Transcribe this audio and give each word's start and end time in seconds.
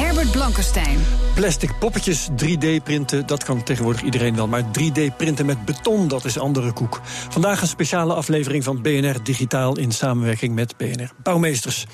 Parents 0.00 0.09
Herbert 0.20 0.38
Blankenstein. 0.42 0.98
Plastic 1.34 1.78
poppetjes 1.78 2.28
3D 2.30 2.82
printen, 2.84 3.26
dat 3.26 3.44
kan 3.44 3.62
tegenwoordig 3.62 4.02
iedereen 4.02 4.36
wel. 4.36 4.48
Maar 4.48 4.62
3D 4.62 5.16
printen 5.16 5.46
met 5.46 5.64
beton, 5.64 6.08
dat 6.08 6.24
is 6.24 6.38
andere 6.38 6.72
koek. 6.72 7.00
Vandaag 7.04 7.60
een 7.60 7.68
speciale 7.68 8.14
aflevering 8.14 8.64
van 8.64 8.82
BNR 8.82 9.22
Digitaal 9.22 9.78
in 9.78 9.92
samenwerking 9.92 10.54
met 10.54 10.76
BNR 10.76 11.10
Bouwmeesters. 11.22 11.86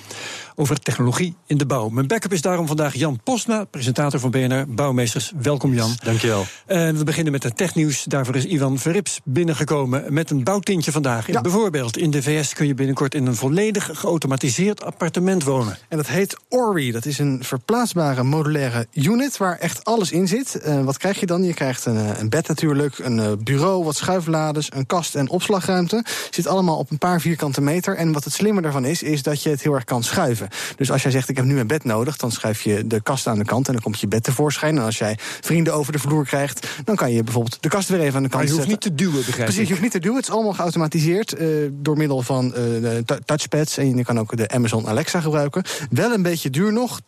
Over 0.59 0.81
technologie 0.81 1.37
in 1.47 1.57
de 1.57 1.67
bouw. 1.67 1.89
Mijn 1.89 2.07
backup 2.07 2.33
is 2.33 2.41
daarom 2.41 2.67
vandaag 2.67 2.95
Jan 2.95 3.21
Postma, 3.25 3.65
presentator 3.65 4.21
van 4.21 4.31
BNR 4.31 4.65
Bouwmeesters. 4.69 5.33
Welkom 5.43 5.75
Jan. 5.75 5.97
Dankjewel. 6.05 6.47
En 6.67 6.97
we 6.97 7.05
beginnen 7.05 7.33
met 7.33 7.43
het 7.43 7.57
technieuws. 7.57 8.05
Daarvoor 8.05 8.37
is 8.37 8.45
Ivan 8.45 8.79
Verrips 8.79 9.21
binnengekomen 9.25 10.05
met 10.13 10.31
een 10.31 10.45
bouwtintje 10.45 10.93
vandaag. 10.93 11.27
Ja. 11.27 11.41
Bijvoorbeeld 11.41 11.97
in 11.97 12.11
de 12.11 12.23
VS 12.23 12.55
kun 12.55 12.67
je 12.67 12.75
binnenkort 12.75 13.15
in 13.15 13.27
een 13.27 13.35
volledig 13.35 13.91
geautomatiseerd 13.93 14.85
appartement 14.85 15.45
wonen. 15.45 15.79
En 15.89 15.97
dat 15.97 16.07
heet 16.07 16.37
Ori. 16.49 16.91
Dat 16.93 17.07
is 17.07 17.19
een 17.19 17.45
verplaatsbare 17.45 18.16
modulaire 18.23 18.87
unit 18.93 19.37
waar 19.37 19.59
echt 19.59 19.85
alles 19.85 20.13
in 20.13 20.29
zit. 20.29 20.55
Eh, 20.55 20.85
wat 20.85 20.99
krijg 20.99 21.21
je 21.21 21.27
dan? 21.27 21.45
Je 21.45 21.55
krijgt 21.55 21.85
een, 21.85 21.97
eh, 21.97 22.21
een 22.21 22.29
bed 22.29 22.49
natuurlijk, 22.49 22.99
een 22.99 23.21
eh, 23.21 23.33
bureau, 23.43 23.85
wat 23.85 23.97
schuiflades, 23.97 24.69
een 24.73 24.87
kast 24.87 25.15
en 25.15 25.29
opslagruimte. 25.29 26.05
Zit 26.31 26.47
allemaal 26.47 26.79
op 26.79 26.91
een 26.91 26.99
paar 26.99 27.21
vierkante 27.21 27.61
meter. 27.61 27.97
En 27.97 28.13
wat 28.13 28.25
het 28.25 28.33
slimme 28.33 28.61
daarvan 28.63 28.85
is, 28.85 29.03
is 29.03 29.23
dat 29.23 29.43
je 29.43 29.51
het 29.51 29.63
heel 29.63 29.75
erg 29.75 29.85
kan 29.85 30.03
schuiven. 30.03 30.49
Dus 30.77 30.91
als 30.91 31.03
jij 31.03 31.11
zegt, 31.11 31.29
ik 31.29 31.37
heb 31.37 31.45
nu 31.45 31.59
een 31.59 31.67
bed 31.67 31.85
nodig, 31.85 32.17
dan 32.17 32.33
schuif 32.33 32.63
je 32.63 32.87
de 32.87 33.03
kast 33.03 33.27
aan 33.27 33.39
de 33.39 33.45
kant 33.45 33.67
en 33.67 33.73
dan 33.73 33.83
komt 33.83 34.01
je 34.01 34.09
bed 34.09 34.23
tevoorschijn. 34.23 34.77
En 34.77 34.85
als 34.85 34.99
jij 34.99 35.19
vrienden 35.41 35.75
over 35.75 35.93
de 35.93 35.99
vloer 35.99 36.25
krijgt, 36.25 36.67
dan 36.85 36.97
kan 36.97 37.13
je 37.13 37.23
bijvoorbeeld 37.23 37.63
de 37.63 37.69
kast 37.69 37.89
weer 37.89 38.01
even 38.01 38.17
aan 38.17 38.23
de 38.23 38.29
kant 38.29 38.43
Maar 38.43 38.53
je 38.53 38.59
hoeft 38.59 38.69
zetten. 38.71 38.89
niet 38.91 38.99
te 38.99 39.05
duwen, 39.05 39.25
begrijp 39.27 39.45
Precies, 39.45 39.59
ik. 39.59 39.67
je 39.67 39.71
hoeft 39.71 39.83
niet 39.83 39.93
te 39.93 39.99
duwen. 39.99 40.17
Het 40.17 40.27
is 40.27 40.33
allemaal 40.33 40.53
geautomatiseerd 40.53 41.37
door 41.73 41.97
middel 41.97 42.23
van 42.23 42.55
touchpads. 43.25 43.77
En 43.77 43.97
je 43.97 44.05
kan 44.05 44.19
ook 44.19 44.37
de 44.37 44.49
Amazon 44.49 44.89
Alexa 44.89 45.21
gebruiken. 45.21 45.65
Wel 45.91 46.13
een 46.13 46.23
beetje 46.23 46.51
duur 46.51 46.73
nog, 46.73 47.01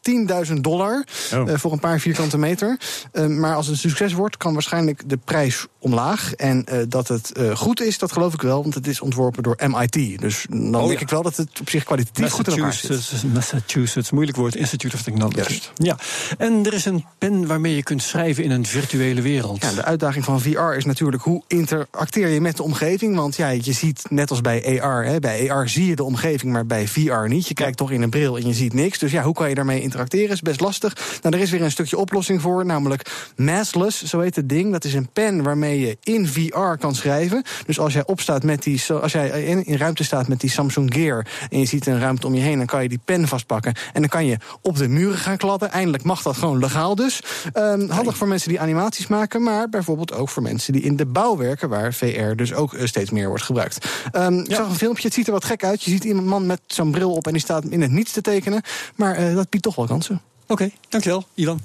10.000 0.48 0.52
dollar 0.60 0.97
Oh. 1.34 1.50
eh, 1.50 1.58
voor 1.58 1.72
een 1.72 1.80
paar 1.80 2.00
vierkante 2.00 2.38
meter. 2.38 2.78
Eh, 3.12 3.26
maar 3.26 3.54
als 3.54 3.66
het 3.66 3.74
een 3.74 3.90
succes 3.90 4.12
wordt, 4.12 4.36
kan 4.36 4.52
waarschijnlijk 4.52 5.02
de 5.06 5.16
prijs 5.24 5.66
omlaag. 5.78 6.34
En 6.34 6.64
eh, 6.64 6.78
dat 6.88 7.08
het 7.08 7.32
eh, 7.32 7.56
goed 7.56 7.80
is, 7.80 7.98
dat 7.98 8.12
geloof 8.12 8.34
ik 8.34 8.42
wel, 8.42 8.62
want 8.62 8.74
het 8.74 8.86
is 8.86 9.00
ontworpen 9.00 9.42
door 9.42 9.56
MIT. 9.66 10.20
Dus 10.20 10.46
dan 10.50 10.74
Oh, 10.74 10.80
denk 10.86 10.92
ja. 10.92 11.00
ik 11.00 11.08
wel 11.08 11.22
dat 11.22 11.36
het 11.36 11.60
op 11.60 11.70
zich 11.70 11.84
kwalitatief 11.84 12.30
goed 12.30 12.46
in 12.48 12.52
elkaar 12.56 12.72
zit. 12.72 12.88
Massachusetts, 12.90 13.34
Massachusetts, 13.34 14.10
moeilijk 14.10 14.36
woord, 14.36 14.54
Institute 14.56 14.96
of 14.96 15.02
Technology. 15.02 15.36
Juist. 15.36 15.72
Ja. 15.74 15.96
En 16.38 16.66
er 16.66 16.74
is 16.74 16.84
een 16.84 17.04
pen 17.18 17.46
waarmee 17.46 17.74
je 17.74 17.82
kunt 17.82 18.02
schrijven 18.02 18.44
in 18.44 18.50
een 18.50 18.66
virtuele 18.66 19.22
wereld. 19.22 19.62
Ja, 19.62 19.72
de 19.72 19.84
uitdaging 19.84 20.24
van 20.24 20.40
VR 20.40 20.76
is 20.76 20.84
natuurlijk 20.84 21.22
hoe 21.22 21.42
interacteer 21.46 22.28
je 22.28 22.40
met 22.40 22.56
de 22.56 22.62
omgeving. 22.62 23.16
Want 23.16 23.36
ja, 23.36 23.48
je 23.48 23.72
ziet 23.72 24.04
net 24.08 24.30
als 24.30 24.40
bij 24.40 24.82
AR, 24.82 25.04
hè, 25.04 25.18
bij 25.18 25.50
AR 25.52 25.68
zie 25.68 25.86
je 25.86 25.96
de 25.96 26.04
omgeving, 26.04 26.52
maar 26.52 26.66
bij 26.66 26.88
VR 26.88 27.28
niet. 27.28 27.48
Je 27.48 27.54
kijkt 27.54 27.76
toch 27.76 27.90
in 27.90 28.02
een 28.02 28.10
bril 28.10 28.36
en 28.36 28.46
je 28.46 28.54
ziet 28.54 28.72
niks. 28.72 28.98
Dus 28.98 29.12
ja, 29.12 29.22
hoe 29.22 29.34
kan 29.34 29.48
je 29.48 29.54
daarmee 29.54 29.80
interacteren? 29.80 30.30
Is 30.30 30.40
best 30.40 30.60
lastig. 30.60 30.87
Nou, 31.22 31.36
er 31.36 31.42
is 31.42 31.50
weer 31.50 31.62
een 31.62 31.70
stukje 31.70 31.96
oplossing 31.98 32.40
voor, 32.40 32.66
namelijk 32.66 33.30
Massless, 33.36 34.02
zo 34.04 34.20
heet 34.20 34.36
het 34.36 34.48
ding. 34.48 34.72
Dat 34.72 34.84
is 34.84 34.94
een 34.94 35.08
pen 35.12 35.42
waarmee 35.42 35.80
je 35.80 35.96
in 36.02 36.28
VR 36.28 36.76
kan 36.78 36.94
schrijven. 36.94 37.42
Dus 37.66 37.78
als 37.78 37.92
jij 37.92 38.06
opstaat 38.06 38.42
met 38.42 38.62
die, 38.62 38.82
als 38.92 39.12
jij 39.12 39.44
in, 39.44 39.64
in 39.64 39.76
ruimte 39.76 40.04
staat 40.04 40.28
met 40.28 40.40
die 40.40 40.50
Samsung 40.50 40.94
Gear 40.94 41.26
en 41.50 41.58
je 41.58 41.66
ziet 41.66 41.86
een 41.86 42.00
ruimte 42.00 42.26
om 42.26 42.34
je 42.34 42.40
heen, 42.40 42.56
dan 42.56 42.66
kan 42.66 42.82
je 42.82 42.88
die 42.88 43.00
pen 43.04 43.28
vastpakken 43.28 43.74
en 43.92 44.00
dan 44.00 44.10
kan 44.10 44.26
je 44.26 44.36
op 44.62 44.76
de 44.76 44.88
muren 44.88 45.18
gaan 45.18 45.36
kladden. 45.36 45.70
Eindelijk 45.70 46.02
mag 46.02 46.22
dat 46.22 46.36
gewoon 46.36 46.58
legaal 46.58 46.94
dus. 46.94 47.22
Ehm, 47.52 47.88
handig 47.88 48.16
voor 48.16 48.28
mensen 48.28 48.48
die 48.48 48.60
animaties 48.60 49.06
maken, 49.06 49.42
maar 49.42 49.68
bijvoorbeeld 49.68 50.12
ook 50.12 50.28
voor 50.28 50.42
mensen 50.42 50.72
die 50.72 50.82
in 50.82 50.96
de 50.96 51.06
bouw 51.06 51.36
werken, 51.36 51.68
waar 51.68 51.94
VR 51.94 52.34
dus 52.36 52.54
ook 52.54 52.74
eh, 52.74 52.86
steeds 52.86 53.10
meer 53.10 53.28
wordt 53.28 53.44
gebruikt. 53.44 53.86
Ehm, 54.12 54.38
Ik 54.38 54.54
zag 54.54 54.68
een 54.68 54.74
filmpje, 54.74 55.04
het 55.04 55.14
ziet 55.14 55.26
er 55.26 55.32
wat 55.32 55.44
gek 55.44 55.64
uit. 55.64 55.82
Je 55.82 55.90
ziet 55.90 56.04
iemand 56.04 56.26
man 56.26 56.46
met 56.46 56.60
zo'n 56.66 56.90
bril 56.90 57.12
op 57.12 57.26
en 57.26 57.32
die 57.32 57.40
staat 57.40 57.64
in 57.64 57.82
het 57.82 57.90
niets 57.90 58.12
te 58.12 58.20
tekenen. 58.20 58.62
Maar 58.96 59.14
eh, 59.14 59.34
dat 59.34 59.50
biedt 59.50 59.64
toch 59.64 59.74
wel 59.74 59.86
kansen. 59.86 60.20
Oké, 60.48 60.70
dankjewel, 60.88 61.24
Ivan. 61.34 61.60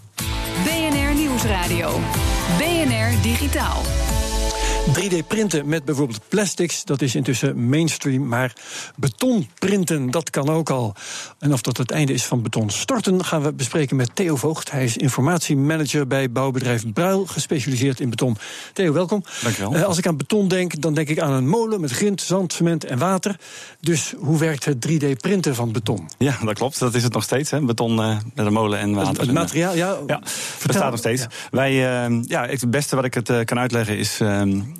BNR 0.64 1.14
Nieuwsradio. 1.16 2.00
BNR 2.58 3.22
Digitaal. 3.22 3.82
3D 4.92 5.28
printen 5.28 5.68
met 5.68 5.86
bijvoorbeeld 5.86 6.20
plastics, 6.28 6.84
dat 6.84 7.02
is 7.02 7.16
intussen 7.16 7.70
mainstream. 7.70 8.28
Maar 8.28 8.54
beton 8.96 9.50
printen, 9.60 10.12
dat 10.12 10.30
kan 10.30 10.50
ook 10.50 10.70
al. 10.70 10.96
En 11.40 11.54
of 11.54 11.62
dat 11.62 11.78
het 11.78 11.92
einde 11.92 12.14
is 12.14 12.26
van 12.26 12.42
beton 12.42 12.70
storten, 12.70 13.26
gaan 13.26 13.44
we 13.44 13.54
bespreken 13.54 13.96
met 13.96 14.16
Theo 14.16 14.36
Voogd. 14.36 14.72
Hij 14.72 14.84
is 14.84 14.98
informatiemanager 14.98 16.08
bij 16.08 16.32
bouwbedrijf 16.32 16.94
Bruil, 16.94 17.26
gespecialiseerd 17.26 18.00
in 18.00 18.10
beton. 18.10 18.38
Theo, 18.74 18.94
welkom. 18.94 19.24
Dankjewel. 19.44 19.74
Eh, 19.74 19.84
als 19.84 19.98
ik 19.98 20.08
aan 20.08 20.18
beton 20.18 20.48
denk, 20.48 20.82
dan 20.82 20.94
denk 20.94 21.10
ik 21.10 21.20
aan 21.20 21.32
een 21.32 21.48
molen 21.48 21.82
met 21.82 21.92
grind, 21.92 22.22
zand, 22.22 22.54
cement 22.54 22.86
en 22.86 22.98
water. 22.98 23.40
Dus 23.80 24.14
hoe 24.18 24.40
werkt 24.40 24.66
het 24.66 24.88
3D 24.88 25.18
printen 25.22 25.56
van 25.56 25.72
beton? 25.72 26.10
Ja, 26.18 26.38
dat 26.46 26.54
klopt. 26.54 26.80
Dat 26.80 26.94
is 26.94 27.04
het 27.04 27.14
nog 27.14 27.24
steeds. 27.24 27.52
Hè? 27.52 27.62
Beton 27.62 28.00
eh, 28.02 28.18
met 28.34 28.46
een 28.46 28.54
molen 28.54 28.80
en 28.80 28.94
water. 28.94 29.20
Het, 29.20 29.28
eh, 29.28 29.34
materiaal, 29.34 29.76
ja. 29.76 29.98
Ja, 30.08 30.20
bestaat 30.66 30.90
nog 30.90 31.00
steeds. 31.00 31.22
Ja. 31.22 31.30
Wij, 31.52 31.74
ja, 32.26 32.48
het 32.48 32.72
beste 32.72 32.96
wat 32.96 33.06
ik 33.06 33.14
het 33.14 33.46
kan 33.46 33.60
uitleggen 33.60 33.98
is 33.98 34.20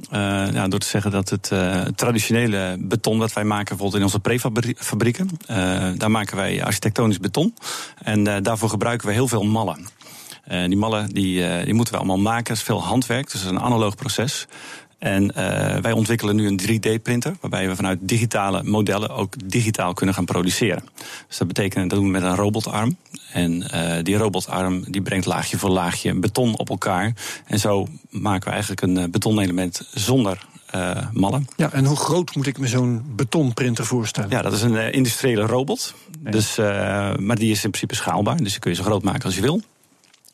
eh, 0.10 0.64
door 0.68 0.80
te 0.80 0.88
zeggen 0.88 1.12
dat 1.12 1.30
het 1.30 1.52
eh, 1.52 1.82
traditionele 1.82 2.76
beton 2.80 3.20
dat 3.20 3.34
wij 3.34 3.44
maken, 3.44 3.66
bijvoorbeeld 3.78 3.98
in 3.98 4.04
onze 4.04 4.20
prefabrieken, 4.20 5.30
eh, 5.46 5.90
daar 5.98 6.12
maken 6.12 6.36
wij 6.36 6.64
architectonisch 6.64 7.20
beton. 7.20 7.54
En 8.04 8.44
daarvoor 8.44 8.70
gebruiken 8.70 9.08
we 9.08 9.14
heel 9.14 9.28
veel 9.28 9.44
mallen. 9.44 9.88
Eh, 10.44 10.66
die 10.66 10.78
mallen 10.78 11.10
die, 11.10 11.64
die 11.64 11.74
moeten 11.74 11.94
we 11.94 12.00
allemaal 12.00 12.18
maken. 12.18 12.44
Dat 12.44 12.58
is 12.58 12.64
veel 12.64 12.84
handwerk, 12.84 13.24
dus 13.24 13.34
het 13.34 13.42
is 13.42 13.58
een 13.58 13.64
analoog 13.64 13.96
proces. 13.96 14.48
En 15.04 15.36
eh, 15.36 15.82
wij 15.82 15.92
ontwikkelen 15.92 16.36
nu 16.36 16.48
een 16.48 16.60
3D-printer, 16.62 17.36
waarbij 17.42 17.68
we 17.68 17.76
vanuit 17.76 18.00
digitale 18.02 18.64
modellen 18.64 19.10
ook 19.10 19.34
digitaal 19.46 19.94
kunnen 19.94 20.16
gaan 20.16 20.26
produceren. 20.26 20.84
Dus 21.28 21.38
dat 21.38 21.48
betekent 21.48 21.90
dat 21.90 22.00
doen 22.00 22.08
we 22.08 22.12
met 22.12 22.24
een 22.24 22.36
robotarm. 22.36 22.98
En 23.32 23.70
eh, 23.70 24.04
die 24.04 24.18
robotarm 24.18 24.84
die 24.88 25.02
brengt 25.02 25.26
laagje 25.26 25.58
voor 25.58 25.70
laagje 25.70 26.20
beton 26.20 26.58
op 26.58 26.70
elkaar. 26.70 27.14
En 27.46 27.60
zo 27.60 27.88
maken 28.10 28.44
we 28.44 28.50
eigenlijk 28.50 28.82
een 28.82 28.98
eh, 28.98 29.10
betonelement 29.10 29.88
zonder 29.94 30.46
eh, 30.66 30.98
mallen. 31.12 31.48
Ja, 31.56 31.72
en 31.72 31.86
hoe 31.86 31.98
groot 31.98 32.36
moet 32.36 32.48
ik 32.48 32.58
me 32.58 32.68
zo'n 32.68 33.04
betonprinter 33.16 33.86
voorstellen? 33.86 34.30
Ja, 34.30 34.42
dat 34.42 34.54
is 34.54 34.62
een 34.62 34.94
industriële 34.94 35.46
robot. 35.46 35.94
Dus, 36.20 36.56
maar 37.20 37.36
die 37.36 37.52
is 37.52 37.64
in 37.64 37.70
principe 37.70 37.96
schaalbaar, 37.96 38.38
dus 38.38 38.52
die 38.52 38.60
kun 38.60 38.72
je 38.72 38.78
zo 38.78 38.84
groot 38.84 39.04
maken 39.04 39.24
als 39.24 39.36
je 39.36 39.42
wil. 39.42 39.62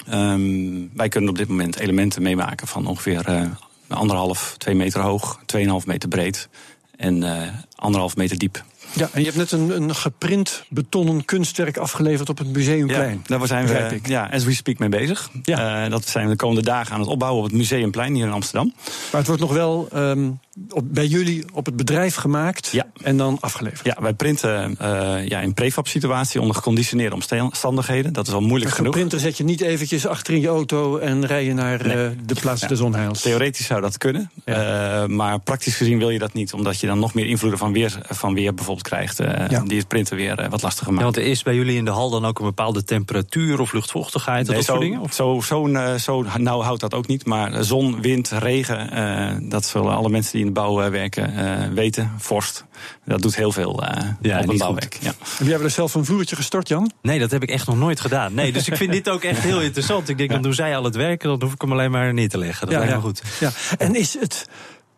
Ehm, 0.07 0.88
wij 0.94 1.09
kunnen 1.09 1.30
op 1.30 1.38
dit 1.38 1.47
moment 1.47 1.80
elementen 1.80 2.22
meemaken 2.22 2.68
van 2.68 2.88
ongeveer 2.88 3.50
anderhalf, 3.98 4.56
twee 4.58 4.76
meter 4.76 5.02
hoog, 5.02 5.40
2,5 5.56 5.86
meter 5.86 6.10
breed 6.10 6.50
en 6.98 7.24
eh 7.24 7.48
anderhalf 7.76 8.16
meter 8.16 8.38
diep. 8.38 8.64
Ja, 8.94 9.10
en 9.12 9.20
je 9.20 9.26
hebt 9.26 9.38
net 9.38 9.52
een, 9.52 9.76
een 9.82 9.96
geprint 9.96 10.64
betonnen 10.70 11.26
kunstwerk 11.26 11.78
afgeleverd 11.78 12.30
op 12.30 12.38
het 12.38 12.48
Museumplein. 12.48 13.24
daar 13.28 13.48
zijn 13.48 13.68
we 13.68 14.00
ja, 14.04 14.30
as 14.32 14.44
we 14.44 14.54
speak 14.54 14.78
mee 14.78 14.90
bezig. 14.90 15.30
Ja. 15.44 15.84
Eh, 15.84 15.92
dat 15.92 16.08
zijn 16.08 16.26
we 16.26 16.32
de 16.32 16.38
komende 16.38 16.64
dagen 16.64 16.94
aan 16.94 17.00
het 17.00 17.10
opbouwen 17.10 17.44
op 17.44 17.50
het 17.50 17.58
Museumplein 17.58 18.14
hier 18.14 18.26
in 18.26 18.32
Amsterdam. 18.32 18.74
Maar 18.86 19.20
het 19.20 19.28
wordt 19.28 19.42
nog 19.42 19.54
wel 19.54 19.88
ehm, 19.92 20.30
op, 20.70 20.84
bij 20.94 21.06
jullie 21.06 21.46
op 21.53 21.66
het 21.66 21.75
bedrijf 21.75 22.16
gemaakt 22.16 22.68
Ja. 22.72 22.86
en 23.03 23.18
dan 23.18 23.38
afgeleverd. 23.40 23.86
Ja, 23.86 23.97
wij 24.02 24.14
printen 24.14 24.78
eh, 24.78 25.28
ja, 25.28 25.40
in 25.40 25.53
prefab 25.53 25.88
situatie 25.88 26.40
onder 26.42 26.56
geconditioneerde 26.56 27.16
omstandigheden. 27.16 28.13
Dat 28.13 28.28
is 28.28 28.34
al 28.34 28.42
moeilijk 28.42 28.69
Een 28.72 28.78
genoeg. 28.78 28.94
printer 28.94 29.19
zet 29.19 29.38
je 29.38 29.44
niet 29.44 29.62
eventjes 29.62 30.07
achter 30.07 30.34
in 30.34 30.42
je 30.42 30.48
auto 30.48 30.98
en 30.98 31.25
rij 31.25 31.45
je 31.45 31.54
naar 31.54 31.88
Nee. 31.88 32.06
eh, 32.06 32.12
de 32.25 32.36
plaats 32.42 32.62
Ja. 32.62 32.68
des 32.68 32.80
onheils. 32.80 33.22
Theoretisch 33.22 33.66
zou 33.66 33.81
dat 33.81 33.98
kunnen, 33.98 34.31
Ja. 34.45 35.01
eh, 35.04 35.07
maar 35.07 35.39
praktisch 35.39 35.75
gezien 35.75 35.98
wil 35.98 36.10
je 36.10 36.19
dat 36.19 36.34
niet, 36.34 36.54
omdat 36.54 36.80
je 36.80 36.88
dan 36.88 37.00
nog 37.00 37.13
meer 37.13 37.25
invloeden 37.25 37.60
van 37.60 37.74
weer, 37.74 37.98
van 38.10 38.34
weer 38.34 38.54
bijvoorbeeld 38.54 38.88
krijgt, 38.88 39.19
eh, 39.19 39.50
Ja. 39.50 39.60
die 39.62 39.78
het 39.78 39.88
printen 39.88 40.16
weer 40.16 40.48
wat 40.50 40.62
lastiger 40.62 40.88
Ja, 40.94 40.94
maken. 41.00 41.04
want 41.13 41.25
er 41.25 41.31
is 41.31 41.44
bij 41.44 41.56
jullie 41.56 41.75
in 41.78 41.86
de 41.86 41.92
hal 41.92 42.10
dan 42.10 42.25
ook 42.25 42.39
een 42.39 42.45
bepaalde 42.45 42.84
temperatuur 42.84 43.60
of 43.60 43.74
luchtvochtigheid, 43.74 44.48
Nee, 44.48 44.56
dat 44.56 44.66
zo, 44.66 44.72
soort 44.72 44.84
dingen? 44.84 45.00
Of? 45.01 45.13
Zo, 45.13 45.42
zo, 45.42 45.69
zo 46.00 46.25
nauw 46.38 46.62
houdt 46.62 46.81
dat 46.81 46.94
ook 46.94 47.07
niet. 47.07 47.25
Maar 47.25 47.63
zon, 47.63 48.01
wind, 48.01 48.30
regen, 48.30 48.92
eh, 48.92 49.36
dat 49.42 49.66
zullen 49.66 49.95
alle 49.95 50.10
mensen 50.10 50.31
die 50.31 50.45
in 50.45 50.49
de 50.54 50.60
bouw 50.62 50.81
eh, 50.81 50.90
werken 50.90 51.74
weten. 51.74 52.12
Vorst, 52.18 52.66
dat 53.06 53.22
doet 53.22 53.36
heel 53.36 53.51
veel 53.51 53.84
eh 53.84 54.07
Ja, 54.22 54.40
op 54.40 54.50
een 54.50 54.57
bouwwerk. 54.57 54.98
Ja. 55.01 55.13
Heb 55.38 55.48
jij 55.48 55.56
wel 55.56 55.63
eens 55.63 55.74
zelf 55.74 55.94
een 55.94 56.06
vloertje 56.06 56.36
gestort, 56.36 56.68
Jan? 56.68 56.92
Nee, 57.01 57.19
dat 57.19 57.31
heb 57.31 57.44
ik 57.44 57.50
echt 57.50 57.68
nog 57.68 57.78
nooit 57.78 58.00
gedaan. 58.00 58.34
Nee, 58.34 58.51
dus 58.51 58.68
ik 58.68 58.78
vind 58.78 58.92
dit 58.92 59.10
ook 59.10 59.24
echt 59.24 59.40
heel 59.40 59.62
interessant. 59.62 60.10
Ik 60.10 60.18
denk, 60.18 60.30
dan 60.30 60.42
doen 60.42 60.54
zij 60.54 60.78
al 60.78 60.84
het 60.84 60.96
werk, 60.96 61.22
dan 61.22 61.42
hoef 61.42 61.54
ik 61.54 61.62
hem 61.62 61.72
alleen 61.72 61.92
maar 61.92 62.13
neer 62.13 62.30
te 62.30 62.38
leggen. 62.38 62.68
Dat 62.68 62.78
lijkt 62.78 62.94
me 62.94 63.01
goed. 63.01 63.22
Ja. 63.40 63.51
En 63.78 63.96
is 63.96 64.19
het 64.19 64.48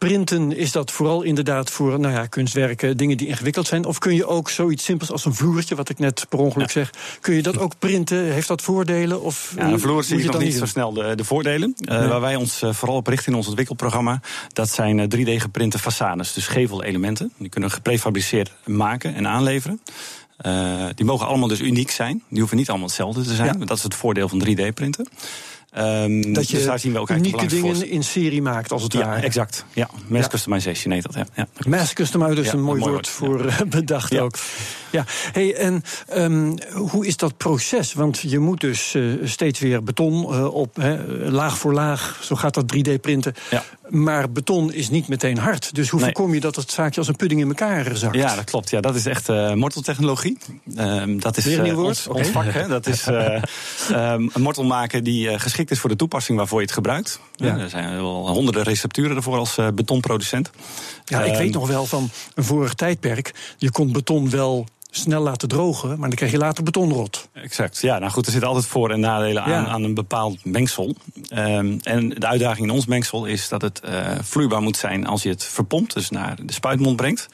printen, 0.07 0.57
is 0.57 0.71
dat 0.71 0.92
vooral 0.92 1.21
inderdaad 1.21 1.69
voor 1.69 2.00
nou 2.00 2.13
ja, 2.13 2.25
kunstwerken, 2.25 2.98
dingen 2.98 3.18
die 3.18 3.27
ingewikkeld 3.27 3.68
zijn? 3.68 3.86
Of 3.86 3.98
kun 3.98 4.15
je 4.15 4.25
ook 4.25 4.50
zoiets 4.50 4.83
simpels 4.83 5.12
als 5.12 5.25
een 5.25 5.33
vloertje, 5.33 5.75
wat 5.75 5.89
ik 5.89 6.00
net 6.00 6.25
per 6.30 6.39
ongeluk 6.39 6.71
zeg, 6.71 6.89
kun 7.19 7.33
je 7.33 7.42
dat 7.42 7.57
ook 7.57 7.80
printen? 7.80 8.31
Heeft 8.31 8.48
dat 8.48 8.62
voordelen? 8.62 9.21
Of 9.21 9.53
Ja, 9.57 9.68
een 9.68 9.80
vloer 9.80 10.03
zie 10.03 10.18
je 10.18 10.24
nog 10.24 10.33
dan 10.33 10.44
niet 10.44 10.53
zo 10.53 10.65
snel 10.65 10.94
de, 10.94 11.15
de 11.15 11.24
voordelen. 11.24 11.74
Eh. 11.86 12.07
Waar 12.07 12.21
wij 12.21 12.36
ons 12.36 12.62
eh, 12.62 12.74
vooral 12.74 12.98
op 12.98 13.07
richten 13.07 13.31
in 13.31 13.38
ons 13.38 13.48
ontwikkelprogramma... 13.48 14.19
dat 14.53 14.69
zijn 14.69 15.00
eh, 15.00 15.06
3D-geprinte 15.18 15.80
façades, 15.80 16.33
dus 16.33 16.48
gevelelementen. 16.48 17.31
Die 17.38 17.50
kunnen 17.50 17.69
we 17.69 17.75
geprefabriceerd 17.75 18.51
maken 18.65 19.15
en 19.15 19.27
aanleveren. 19.27 19.81
Eh, 20.42 20.86
die 20.95 21.06
mogen 21.06 21.27
allemaal 21.27 21.48
dus 21.48 21.62
uniek 21.62 21.92
zijn. 21.92 22.24
Die 22.30 22.39
hoeven 22.39 22.57
niet 22.57 22.69
allemaal 22.69 22.88
hetzelfde 22.88 23.24
te 23.24 23.33
zijn. 23.33 23.59
Ja. 23.59 23.65
Dat 23.65 23.77
is 23.77 23.83
het 23.83 23.95
voordeel 23.95 24.30
van 24.30 24.48
3D-printen. 24.48 25.07
Ehm, 25.71 26.33
Dat 26.33 26.50
je 26.50 26.56
dus 26.57 26.65
daar 26.65 26.79
zien 26.79 26.91
we 26.94 27.00
ook 27.00 27.09
unieke 27.09 27.45
dingen 27.45 27.89
in 27.89 28.03
serie 28.03 28.41
maakt, 28.41 28.71
als 28.71 28.83
het 28.83 28.94
voorstellen. 28.94 29.06
ware. 29.07 29.19
Ja, 29.19 29.25
exact. 29.27 29.65
Ja, 29.73 29.89
mass 30.07 30.23
Ja. 30.23 30.27
customization 30.29 30.94
heet 30.94 31.03
dat. 31.03 31.13
Ja. 31.13 31.25
Ja. 31.35 31.47
Mass 31.68 31.94
customizer 31.94 32.38
is 32.38 32.45
Ja, 32.45 32.53
een 32.53 32.62
mooi, 32.62 32.73
een 32.73 32.79
mooi 32.89 32.91
woord 32.94 33.18
woord, 33.18 33.41
voor 33.41 33.45
eh, 33.47 33.59
bedacht 33.69 34.12
Ja. 34.13 34.21
ook. 34.21 34.35
Ja, 34.91 35.06
hey, 35.31 35.56
en 35.56 35.83
ehm, 36.07 36.57
hoe 36.73 37.06
is 37.07 37.18
dat 37.18 37.38
proces? 37.38 37.94
Want 37.94 38.19
je 38.19 38.39
moet 38.39 38.59
dus 38.62 38.94
eh, 38.94 39.03
steeds 39.23 39.59
weer 39.59 39.83
beton 39.83 40.33
eh, 40.33 40.53
op, 40.53 40.75
hè, 40.75 41.06
laag 41.29 41.57
voor 41.57 41.74
laag, 41.74 42.19
zo 42.24 42.35
gaat 42.35 42.53
dat 42.53 42.65
3D-printen. 42.75 43.33
Maar 43.91 44.31
beton 44.31 44.73
is 44.73 44.89
niet 44.89 45.07
meteen 45.07 45.38
hard. 45.38 45.75
Dus 45.75 45.89
hoe 45.89 45.99
Nee. 45.99 46.09
voorkom 46.13 46.33
je 46.33 46.39
dat 46.39 46.55
het 46.55 46.71
zaakje 46.71 46.99
als 46.99 47.07
een 47.07 47.15
pudding 47.15 47.41
in 47.41 47.47
elkaar 47.47 47.97
zakt? 47.97 48.15
Ja, 48.15 48.35
dat 48.35 48.43
klopt. 48.43 48.69
Ja, 48.69 48.81
dat 48.81 48.95
is 48.95 49.05
echt 49.05 49.29
eh 49.29 49.53
morteltechnologie. 49.53 50.38
Ehm, 50.75 51.17
dat 51.19 51.38
is 51.38 51.45
Weer 51.45 51.57
een 51.57 51.63
nieuw 51.63 51.73
eh, 51.73 51.79
woord? 51.79 52.07
ons, 52.07 52.27
vak. 52.27 52.51
Hè. 52.51 52.67
Dat 52.67 52.88
is 52.88 53.07
eh, 53.07 53.35
ehm, 53.91 54.29
een 54.33 54.41
mortel 54.41 54.63
maken 54.63 55.03
die 55.03 55.39
geschikt 55.39 55.71
is 55.71 55.79
voor 55.79 55.89
de 55.89 55.95
toepassing 55.95 56.38
waarvoor 56.38 56.59
je 56.59 56.65
het 56.65 56.73
gebruikt. 56.73 57.19
Ja. 57.35 57.57
Er 57.57 57.69
zijn 57.69 57.91
wel 57.95 58.29
honderden 58.29 58.63
recepturen 58.63 59.15
ervoor 59.15 59.38
als 59.38 59.57
betonproducent. 59.73 60.49
Ja, 61.05 61.23
ik 61.23 61.31
Ehm, 61.31 61.38
weet 61.41 61.53
nog 61.53 61.67
wel 61.67 61.85
van 61.85 62.09
een 62.35 62.43
vorig 62.43 62.73
tijdperk. 62.73 63.33
Je 63.57 63.71
kon 63.71 63.91
beton 63.91 64.29
wel 64.29 64.65
snel 64.93 65.21
laten 65.21 65.47
drogen, 65.47 65.89
maar 65.89 66.07
dan 66.09 66.17
kreeg 66.17 66.31
je 66.31 66.38
later 66.38 66.63
betonrot. 66.63 67.29
Exact. 67.33 67.81
Ja, 67.81 67.99
nou 67.99 68.11
goed, 68.11 68.25
er 68.25 68.31
zitten 68.31 68.49
altijd 68.49 68.67
voor- 68.67 68.91
en 68.91 68.99
nadelen 68.99 69.43
aan, 69.43 69.49
Ja. 69.51 69.65
aan 69.67 69.83
een 69.83 69.93
bepaald 69.93 70.45
mengsel. 70.45 70.95
Ehm, 71.29 71.77
en 71.83 72.09
de 72.09 72.27
uitdaging 72.27 72.67
in 72.67 72.73
ons 72.73 72.85
mengsel 72.85 73.25
is 73.25 73.49
dat 73.49 73.61
het 73.61 73.79
eh, 73.79 74.11
vloeibaar 74.21 74.61
moet 74.61 74.77
zijn 74.77 75.07
als 75.07 75.23
je 75.23 75.29
het 75.29 75.43
verpompt, 75.43 75.93
dus 75.93 76.09
naar 76.09 76.35
de 76.45 76.53
spuitmond 76.53 76.95
brengt. 76.95 77.27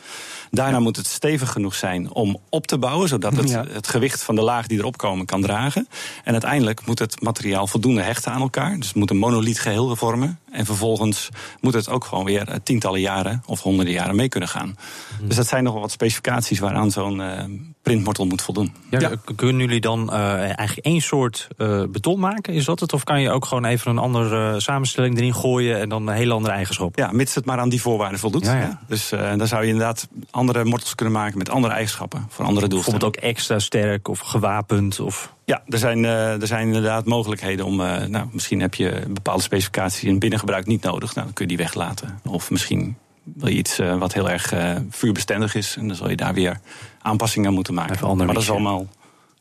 Daarna 0.51 0.80
moet 0.80 0.95
het 0.95 1.06
stevig 1.07 1.51
genoeg 1.51 1.75
zijn 1.75 2.12
om 2.13 2.38
op 2.50 2.68
te 2.68 2.77
bouwen, 2.77 3.07
zodat 3.07 3.36
het 3.36 3.50
Ja. 3.50 3.65
het 3.71 3.88
gewicht 3.88 4.24
van 4.24 4.36
de 4.36 4.42
laag 4.42 4.68
die 4.68 4.77
erop 4.77 4.98
komen 4.98 5.25
kan 5.25 5.42
dragen. 5.42 5.88
En 6.24 6.31
uiteindelijk 6.31 6.86
moet 6.86 7.00
het 7.00 7.21
materiaal 7.21 7.68
voldoende 7.68 8.01
hechten 8.01 8.31
aan 8.31 8.42
elkaar. 8.42 8.75
Dus 8.77 8.88
het 8.88 8.95
moet 8.95 9.09
een 9.09 9.18
monoliet 9.18 9.59
geheel 9.59 9.95
vormen. 9.95 10.39
En 10.51 10.65
vervolgens 10.65 11.30
moet 11.62 11.74
het 11.74 11.89
ook 11.89 12.06
gewoon 12.06 12.25
weer 12.25 12.48
eh, 12.48 12.56
tientallen 12.63 13.00
jaren 13.00 13.44
of 13.45 13.62
honderden 13.62 13.94
jaren 13.94 14.15
mee 14.15 14.30
kunnen 14.30 14.50
gaan. 14.50 14.77
Dus 15.21 15.36
dat 15.36 15.48
zijn 15.48 15.63
nog 15.63 15.74
wel 15.74 15.81
wat 15.81 15.92
specificaties 15.92 16.59
waaraan 16.59 16.92
zo'n 16.92 17.21
eh, 17.21 17.44
printmortel 17.82 18.26
moet 18.26 18.42
voldoen. 18.42 18.74
Ja, 18.90 19.12
Kunnen 19.36 19.62
jullie 19.62 19.82
dan 19.82 20.14
eh, 20.14 20.34
eigenlijk 20.42 20.78
één 20.88 21.02
soort 21.02 21.48
eh, 21.58 21.84
beton 21.90 22.20
maken? 22.20 22.54
Is 22.54 22.66
dat 22.66 22.80
het? 22.80 22.94
Of 22.94 23.04
kan 23.04 23.22
je 23.22 23.32
ook 23.32 23.46
gewoon 23.46 23.66
even 23.66 23.92
een 23.92 23.98
andere 23.98 24.54
eh, 24.54 24.60
samenstelling 24.60 25.18
erin 25.18 25.34
gooien 25.36 25.80
en 25.80 25.90
dan 25.90 26.08
een 26.08 26.16
hele 26.16 26.34
andere 26.34 26.54
eigenschap? 26.54 26.98
Ja, 26.98 27.12
mits 27.12 27.36
het 27.36 27.46
maar 27.46 27.60
aan 27.60 27.70
die 27.70 27.82
voorwaarden 27.82 28.20
voldoet. 28.20 28.46
Ja. 28.46 28.80
Dus 28.88 29.12
eh, 29.12 29.36
dan 29.38 29.48
zou 29.48 29.62
je 29.64 29.68
inderdaad 29.68 30.08
andere 30.32 30.64
mortels 30.66 30.96
kunnen 30.96 31.14
maken 31.16 31.38
met 31.38 31.50
andere 31.50 31.74
eigenschappen 31.74 32.26
voor 32.30 32.46
andere 32.46 32.68
doelstellingen. 32.68 33.00
Bijvoorbeeld 33.00 33.24
ook 33.26 33.38
extra 33.38 33.60
sterk 33.60 34.08
of 34.08 34.20
gewapend? 34.20 35.00
Of... 35.00 35.34
Ja, 35.46 35.62
er 35.68 35.78
zijn, 35.78 36.06
eh, 36.06 36.42
er 36.42 36.48
zijn 36.48 36.68
inderdaad 36.68 37.06
mogelijkheden 37.06 37.66
om. 37.66 37.82
eh, 37.82 38.06
nou, 38.08 38.28
misschien 38.32 38.60
heb 38.62 38.74
je 38.76 39.04
bepaalde 39.10 39.42
specificaties 39.44 40.04
in 40.04 40.20
binnengebruik 40.20 40.66
niet 40.66 40.84
nodig. 40.84 41.14
Nou, 41.16 41.26
dan 41.26 41.34
kun 41.36 41.46
je 41.48 41.56
die 41.56 41.66
weglaten. 41.66 42.20
Of 42.26 42.52
misschien 42.52 42.98
wil 43.36 43.50
je 43.50 43.56
iets 43.58 43.80
eh, 43.80 43.98
wat 43.98 44.14
heel 44.14 44.30
erg 44.30 44.52
eh, 44.52 44.76
vuurbestendig 44.90 45.56
is. 45.56 45.76
En 45.80 45.88
dan 45.88 45.96
zal 45.96 46.10
je 46.10 46.16
daar 46.16 46.34
weer 46.34 46.60
aanpassingen 47.02 47.48
aan 47.48 47.54
moeten 47.54 47.74
maken. 47.74 48.18
Maar 48.18 48.28
dat 48.28 48.38
is 48.42 48.50
allemaal 48.50 48.88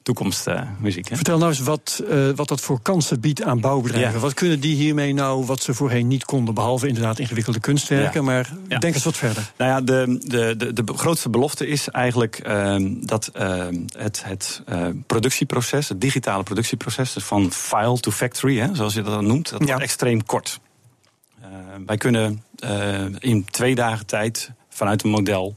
toekomstmuziek. 0.02 1.08
hè? 1.08 1.16
Vertel 1.16 1.38
nou 1.38 1.50
eens 1.50 1.60
wat, 1.60 2.02
eh, 2.10 2.28
wat 2.34 2.48
dat 2.48 2.60
voor 2.60 2.80
kansen 2.82 3.20
biedt 3.20 3.42
aan 3.42 3.60
bouwbedrijven. 3.60 4.12
Ja. 4.12 4.18
Wat 4.18 4.34
kunnen 4.34 4.60
die 4.60 4.74
hiermee 4.74 5.14
nou, 5.14 5.44
wat 5.44 5.62
ze 5.62 5.74
voorheen 5.74 6.06
niet 6.06 6.24
konden, 6.24 6.54
behalve 6.54 6.86
inderdaad 6.88 7.18
ingewikkelde 7.18 7.60
kunstwerken. 7.60 8.20
Ja. 8.20 8.26
Maar 8.26 8.50
Ja. 8.68 8.78
denk 8.78 8.94
eens 8.94 9.04
wat 9.04 9.16
verder. 9.16 9.50
Nou 9.56 9.70
ja, 9.70 9.80
de, 9.80 10.18
de, 10.26 10.54
de, 10.56 10.72
de 10.72 10.82
grootste 10.96 11.28
belofte 11.30 11.66
is 11.66 11.88
eigenlijk 11.88 12.38
ehm, 12.38 12.94
dat 13.00 13.26
ehm, 13.32 13.74
het, 13.96 14.22
het 14.24 14.62
eh, 14.66 14.86
productieproces, 15.06 15.88
het 15.88 16.00
digitale 16.00 16.42
productieproces, 16.42 17.12
dus 17.12 17.24
van 17.24 17.52
file 17.52 18.00
to 18.00 18.10
factory, 18.10 18.58
hè, 18.58 18.74
zoals 18.74 18.94
je 18.94 19.02
dat 19.02 19.12
dan 19.12 19.26
noemt, 19.26 19.50
dat 19.50 19.62
wordt 19.62 19.82
extreem 19.82 20.24
kort. 20.24 20.60
Eh, 21.50 21.58
wij 21.86 21.96
kunnen 21.96 22.42
eh, 22.58 23.04
in 23.18 23.44
twee 23.50 23.74
dagen 23.74 24.06
tijd 24.06 24.50
vanuit 24.68 25.02
een 25.04 25.10
model 25.10 25.54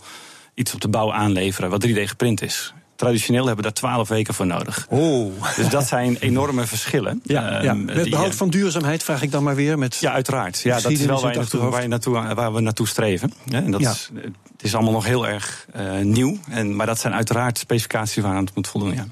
iets 0.54 0.74
op 0.74 0.82
de 0.82 0.88
bouw 0.88 1.14
aanleveren 1.14 1.70
wat 1.70 1.88
3D 1.88 1.92
geprint 2.04 2.42
is. 2.42 2.74
Traditioneel 2.96 3.46
hebben 3.46 3.64
we 3.66 3.72
daar 3.72 3.80
twaalf 3.80 4.08
weken 4.08 4.34
voor 4.34 4.46
nodig. 4.46 4.86
Oh. 4.90 5.32
Dus 5.56 5.70
dat 5.70 5.88
zijn 5.88 6.18
enorme 6.20 6.66
verschillen. 6.66 7.22
Ja, 7.24 7.50
Ehm, 7.52 7.64
ja. 7.64 7.74
die, 7.74 7.84
Met 7.84 8.10
behoud 8.10 8.30
eh, 8.32 8.38
van 8.38 8.50
duurzaamheid 8.50 9.04
vraag 9.04 9.22
ik 9.22 9.32
dan 9.32 9.44
maar 9.44 9.56
weer. 9.56 9.78
Met 9.78 9.96
ja, 9.96 10.12
uiteraard. 10.12 10.60
Ja, 10.60 10.80
dat 10.80 10.92
is 10.92 11.06
wel 11.06 11.22
waar, 11.22 11.36
naartoe, 11.36 11.60
waar, 11.70 11.88
naartoe, 11.88 12.34
waar 12.34 12.54
we 12.54 12.60
naartoe 12.60 12.88
streven. 12.88 13.34
Ja, 13.46 13.58
en 13.62 13.72
dat 13.72 13.82
Ja. 13.82 13.92
is, 13.92 14.10
het 14.24 14.64
is 14.64 14.74
allemaal 14.76 14.94
nog 14.94 15.06
heel 15.06 15.28
erg 15.28 15.66
nieuw. 16.02 16.38
En, 16.50 16.76
maar 16.76 16.86
dat 16.86 17.00
zijn 17.00 17.14
uiteraard 17.14 17.58
specificaties 17.58 18.24
waaraan 18.24 18.46
het 18.46 18.56
moet 18.56 18.68
voldoen. 18.68 18.94
Ja. 18.94 19.06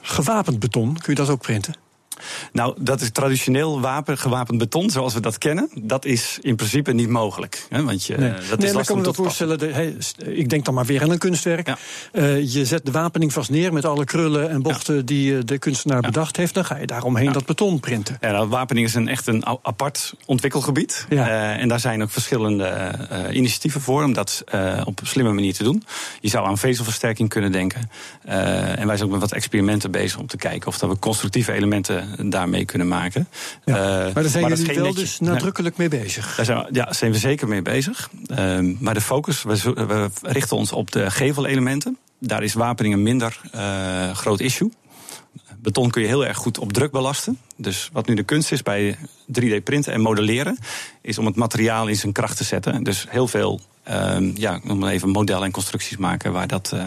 Gewapend 0.00 0.58
beton, 0.58 0.92
kun 0.94 1.12
je 1.14 1.14
dat 1.14 1.28
ook 1.28 1.40
printen? 1.42 1.74
Nou, 2.52 2.74
dat 2.80 3.00
is 3.00 3.10
traditioneel 3.10 3.80
wapen, 3.80 4.18
gewapend 4.18 4.58
beton, 4.58 4.90
zoals 4.90 5.14
we 5.14 5.20
dat 5.20 5.38
kennen. 5.38 5.70
Dat 5.82 6.04
is 6.04 6.38
in 6.42 6.56
principe 6.56 6.92
niet 6.92 7.08
mogelijk. 7.08 7.66
Hè, 7.68 7.84
want 7.84 8.04
je, 8.06 8.16
Nee, 8.16 8.30
dat 8.30 8.40
nee 8.40 8.46
is 8.58 8.68
ik 8.68 8.74
lastig 8.74 8.84
kan 8.86 8.96
me 8.96 9.02
passen. 9.02 9.24
voorstellen, 9.24 9.58
de, 9.58 9.66
hey, 9.66 9.94
st- 9.98 10.22
ik 10.26 10.48
denk 10.48 10.64
dan 10.64 10.74
maar 10.74 10.84
weer 10.86 11.02
aan 11.02 11.10
een 11.10 11.18
kunstwerk. 11.18 11.66
Ja. 11.66 11.78
Eh, 12.12 12.52
je 12.52 12.64
zet 12.64 12.84
de 12.86 12.90
wapening 12.92 13.32
vast 13.32 13.50
neer 13.50 13.72
met 13.72 13.84
alle 13.84 14.04
krullen 14.04 14.50
en 14.50 14.62
bochten 14.62 15.06
die 15.06 15.36
eh, 15.36 15.42
de 15.44 15.58
kunstenaar 15.58 16.00
bedacht 16.00 16.36
heeft. 16.36 16.54
Dan 16.54 16.64
ga 16.64 16.76
je 16.76 16.86
daaromheen 16.86 17.32
dat 17.32 17.46
beton 17.46 17.80
printen. 17.80 18.16
Ja, 18.20 18.30
nou, 18.30 18.48
wapening 18.48 18.86
is 18.86 18.94
een, 18.94 19.08
echt 19.08 19.26
een 19.26 19.46
apart 19.62 20.14
ontwikkelgebied. 20.26 21.06
Eh, 21.08 21.50
en 21.60 21.68
daar 21.68 21.80
zijn 21.80 22.02
ook 22.02 22.10
verschillende 22.10 22.64
eh, 22.64 23.36
initiatieven 23.36 23.80
voor 23.80 24.02
om 24.04 24.12
dat 24.12 24.42
eh, 24.46 24.80
op 24.84 25.00
een 25.00 25.06
slimme 25.06 25.32
manier 25.32 25.54
te 25.54 25.62
doen. 25.62 25.82
Je 26.20 26.28
zou 26.28 26.46
aan 26.46 26.58
vezelversterking 26.58 27.28
kunnen 27.28 27.52
denken. 27.52 27.90
Eh, 28.24 28.78
en 28.78 28.86
wij 28.86 28.96
zijn 28.96 29.02
ook 29.08 29.10
met 29.10 29.20
wat 29.20 29.32
experimenten 29.32 29.90
bezig 29.90 30.18
om 30.18 30.26
te 30.26 30.36
kijken 30.36 30.68
of 30.68 30.78
dat 30.78 30.90
we 30.90 30.98
constructieve 30.98 31.52
elementen 31.52 32.03
daarmee 32.18 32.64
kunnen 32.64 32.88
maken. 32.88 33.28
Ja. 33.64 33.74
Eh, 33.74 34.14
maar 34.14 34.22
daar 34.22 34.24
zijn 34.24 34.48
jullie 34.48 34.74
wel 34.74 34.84
netje. 34.84 35.00
dus 35.00 35.20
nadrukkelijk 35.20 35.76
mee 35.76 35.88
bezig. 35.88 36.36
Daar 36.36 36.44
zijn 36.44 36.58
we, 36.58 36.68
ja, 36.72 36.92
zijn 36.92 37.12
we 37.12 37.18
zeker 37.18 37.48
mee 37.48 37.62
bezig. 37.62 38.10
Ehm, 38.26 38.74
maar 38.78 38.94
de 38.94 39.00
focus, 39.00 39.42
we, 39.42 40.10
richten 40.22 40.56
ons 40.56 40.72
op 40.72 40.92
de 40.92 41.10
gevelelementen. 41.10 41.98
Daar 42.18 42.42
is 42.42 42.54
wapening 42.54 42.94
een 42.94 43.02
minder 43.02 43.40
eh, 43.52 44.10
groot 44.10 44.40
issue. 44.40 44.70
Beton 45.64 45.90
kun 45.90 46.02
je 46.02 46.08
heel 46.08 46.26
erg 46.26 46.36
goed 46.36 46.58
op 46.58 46.72
druk 46.72 46.90
belasten. 46.90 47.38
Dus 47.56 47.88
wat 47.92 48.06
nu 48.06 48.14
de 48.14 48.22
kunst 48.22 48.52
is 48.52 48.62
bij 48.62 48.96
3D-printen 49.40 49.92
en 49.92 50.00
modelleren... 50.00 50.58
is 51.02 51.18
om 51.18 51.26
het 51.26 51.36
materiaal 51.36 51.86
in 51.86 51.96
zijn 51.96 52.12
kracht 52.12 52.36
te 52.36 52.44
zetten. 52.44 52.82
Dus 52.82 53.06
heel 53.08 53.28
veel, 53.28 53.60
ehm, 53.82 54.30
ja, 54.34 54.60
maar 54.62 54.92
even 54.92 55.08
modellen 55.08 55.44
en 55.44 55.50
constructies 55.50 55.96
maken... 55.96 56.32
waar 56.32 56.46
dat 56.46 56.70
eh, 56.74 56.86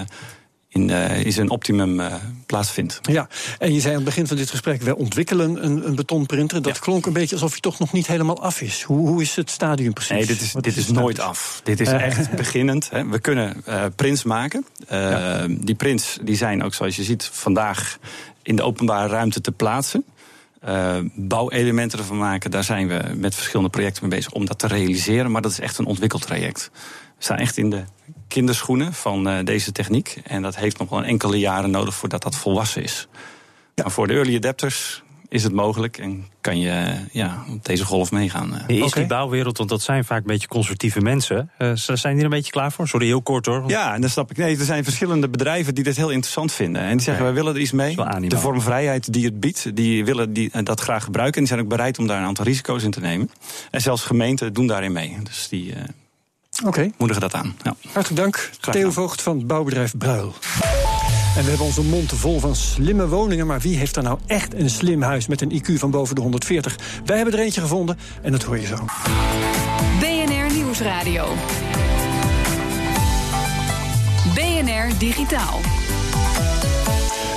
in, 0.70 0.90
eh, 0.90 1.26
in 1.26 1.32
zijn 1.32 1.50
optimum 1.50 2.00
eh, 2.00 2.14
plaatsvindt. 2.46 3.00
Ja, 3.02 3.28
en 3.60 3.74
je 3.74 3.80
zei 3.80 3.90
aan 3.90 3.96
het 4.02 4.06
begin 4.10 4.28
van 4.28 4.38
dit 4.38 4.50
gesprek, 4.50 4.82
wij 4.82 4.94
ontwikkelen 4.94 5.64
een, 5.66 5.88
een 5.88 5.96
betonprinter. 5.96 6.62
Dat 6.62 6.76
Ja. 6.76 6.82
klonk 6.82 7.06
een 7.06 7.14
beetje 7.14 7.36
alsof 7.36 7.52
hij 7.52 7.60
toch 7.60 7.80
nog 7.80 7.94
niet 7.94 8.08
helemaal 8.08 8.42
af 8.42 8.62
is. 8.62 8.82
Hoe, 8.84 9.08
hoe 9.08 9.22
is 9.22 9.36
het 9.36 9.50
stadium 9.50 9.94
precies? 9.94 10.12
Nee, 10.16 10.26
dit 10.26 10.42
is, 10.42 10.52
Wat 10.54 10.64
dit 10.64 10.78
is 10.78 10.88
nooit 10.88 11.20
af. 11.20 11.62
Dit 11.64 11.80
is 11.80 11.88
Eh. 11.88 12.02
echt 12.02 12.32
beginnend. 12.44 12.90
Hè. 12.90 13.08
We 13.08 13.20
kunnen 13.20 13.62
eh 13.66 13.84
prints 13.96 14.24
maken. 14.24 14.66
Eh, 14.88 15.44
Die 15.50 15.76
prints 15.76 16.18
die 16.24 16.36
zijn 16.36 16.64
ook, 16.64 16.74
zoals 16.74 16.96
je 16.96 17.04
ziet, 17.04 17.30
vandaag 17.32 17.98
in 18.44 18.56
de 18.56 18.64
openbare 18.64 19.08
ruimte 19.08 19.42
te 19.42 19.52
plaatsen. 19.52 20.04
Eh, 20.62 20.98
bouwelementen 21.16 22.00
ervan 22.00 22.18
maken, 22.18 22.52
daar 22.52 22.64
zijn 22.64 22.88
we 22.88 23.02
met 23.16 23.36
verschillende 23.36 23.70
projecten 23.72 24.08
mee 24.08 24.18
bezig 24.18 24.34
om 24.34 24.46
dat 24.46 24.60
te 24.60 24.68
realiseren. 24.68 25.32
Maar 25.32 25.42
dat 25.42 25.52
is 25.52 25.60
echt 25.60 25.78
een 25.78 25.86
ontwikkeltraject. 25.86 26.70
We 27.18 27.24
staan 27.24 27.38
echt 27.38 27.58
in 27.58 27.70
de 27.70 27.84
kinderschoenen 28.28 28.94
van 28.94 29.28
eh, 29.30 29.46
deze 29.46 29.72
techniek. 29.72 30.22
En 30.24 30.42
dat 30.42 30.56
heeft 30.56 30.78
nog 30.80 30.90
wel 30.90 31.00
een 31.00 31.06
enkele 31.06 31.40
jaren 31.40 31.72
nodig 31.72 31.96
voordat 31.96 32.22
dat 32.24 32.36
volwassen 32.36 32.84
is. 32.84 33.08
Maar 33.76 33.92
voor 33.92 34.08
de 34.08 34.14
early 34.14 34.36
adapters 34.36 35.04
is 35.30 35.44
het 35.44 35.54
mogelijk 35.54 35.98
en 35.98 36.26
kan 36.42 36.60
je 36.60 36.94
ja, 37.12 37.44
op 37.50 37.66
deze 37.66 37.86
golf 37.86 38.12
meegaan. 38.12 38.56
eh. 38.68 38.76
Is 38.78 38.82
Oké. 38.84 39.00
die 39.00 39.08
bouwwereld, 39.08 39.58
want 39.58 39.70
dat 39.70 39.82
zijn 39.82 40.06
vaak 40.06 40.20
een 40.20 40.26
beetje 40.28 40.48
conservatieve 40.48 41.02
mensen. 41.02 41.52
eh, 41.58 41.74
ze- 41.74 41.96
zijn 41.96 42.14
die 42.14 42.24
er 42.24 42.30
een 42.32 42.38
beetje 42.38 42.52
klaar 42.52 42.72
voor? 42.72 42.88
Sorry, 42.88 43.06
heel 43.06 43.22
kort 43.22 43.46
hoor. 43.46 43.64
Ja, 43.68 43.94
en 43.94 44.02
dan 44.02 44.10
snap 44.10 44.32
ik. 44.32 44.38
Nee, 44.38 44.58
er 44.58 44.66
zijn 44.66 44.84
verschillende 44.84 45.30
bedrijven 45.30 45.76
die 45.76 45.84
dit 45.84 45.96
heel 45.96 46.10
interessant 46.10 46.52
vinden. 46.52 46.82
En 46.82 46.92
die 46.92 47.02
zeggen, 47.06 47.24
wij 47.24 47.34
willen 47.34 47.54
er 47.56 47.62
iets 47.62 47.72
mee. 47.72 47.96
De 48.28 48.38
vormvrijheid 48.38 49.14
die 49.14 49.26
het 49.26 49.40
biedt, 49.40 49.76
die 49.76 50.06
willen 50.06 50.34
die, 50.34 50.64
dat 50.64 50.80
graag 50.80 51.04
gebruiken. 51.04 51.36
En 51.36 51.40
die 51.40 51.54
zijn 51.54 51.62
ook 51.66 51.70
bereid 51.76 52.00
om 52.00 52.08
daar 52.08 52.20
een 52.20 52.26
aantal 52.28 52.46
risico's 52.46 52.84
in 52.84 52.92
te 52.92 53.00
nemen. 53.00 53.30
En 53.72 53.82
zelfs 53.82 54.04
gemeenten 54.04 54.54
doen 54.54 54.68
daarin 54.68 54.92
mee. 54.92 55.18
Dus 55.24 55.48
die 55.50 55.74
eh, 55.74 55.82
Oké, 56.66 56.92
moedigen 56.98 57.22
dat 57.22 57.34
aan. 57.34 57.56
Ja. 57.64 57.76
hartelijk 57.94 58.22
dank. 58.22 58.50
Theo. 58.60 58.92
Voogd 58.92 59.22
van 59.22 59.46
bouwbedrijf 59.46 59.98
Bruil. 59.98 60.34
En 61.36 61.44
we 61.44 61.50
hebben 61.50 61.66
onze 61.66 61.84
mond 61.84 62.12
vol 62.16 62.40
van 62.40 62.56
slimme 62.56 63.08
woningen. 63.08 63.48
Maar 63.48 63.60
wie 63.60 63.78
heeft 63.78 63.96
er 63.96 64.04
nou 64.04 64.20
echt 64.26 64.54
een 64.54 64.70
slim 64.70 65.02
huis 65.02 65.28
met 65.28 65.42
een 65.42 65.62
IQ 65.62 65.74
van 65.74 65.92
boven 65.92 66.16
de 66.16 66.22
140? 66.22 66.76
Wij 67.06 67.16
hebben 67.16 67.34
er 67.34 67.40
eentje 67.40 67.62
gevonden 67.62 67.98
en 68.22 68.32
dat 68.32 68.44
hoor 68.44 68.60
je 68.60 68.68
zo. 68.68 68.86
BNR. 70.00 70.54
Nieuwsradio. 70.54 71.34
BNR 74.36 74.98
Digitaal. 74.98 75.60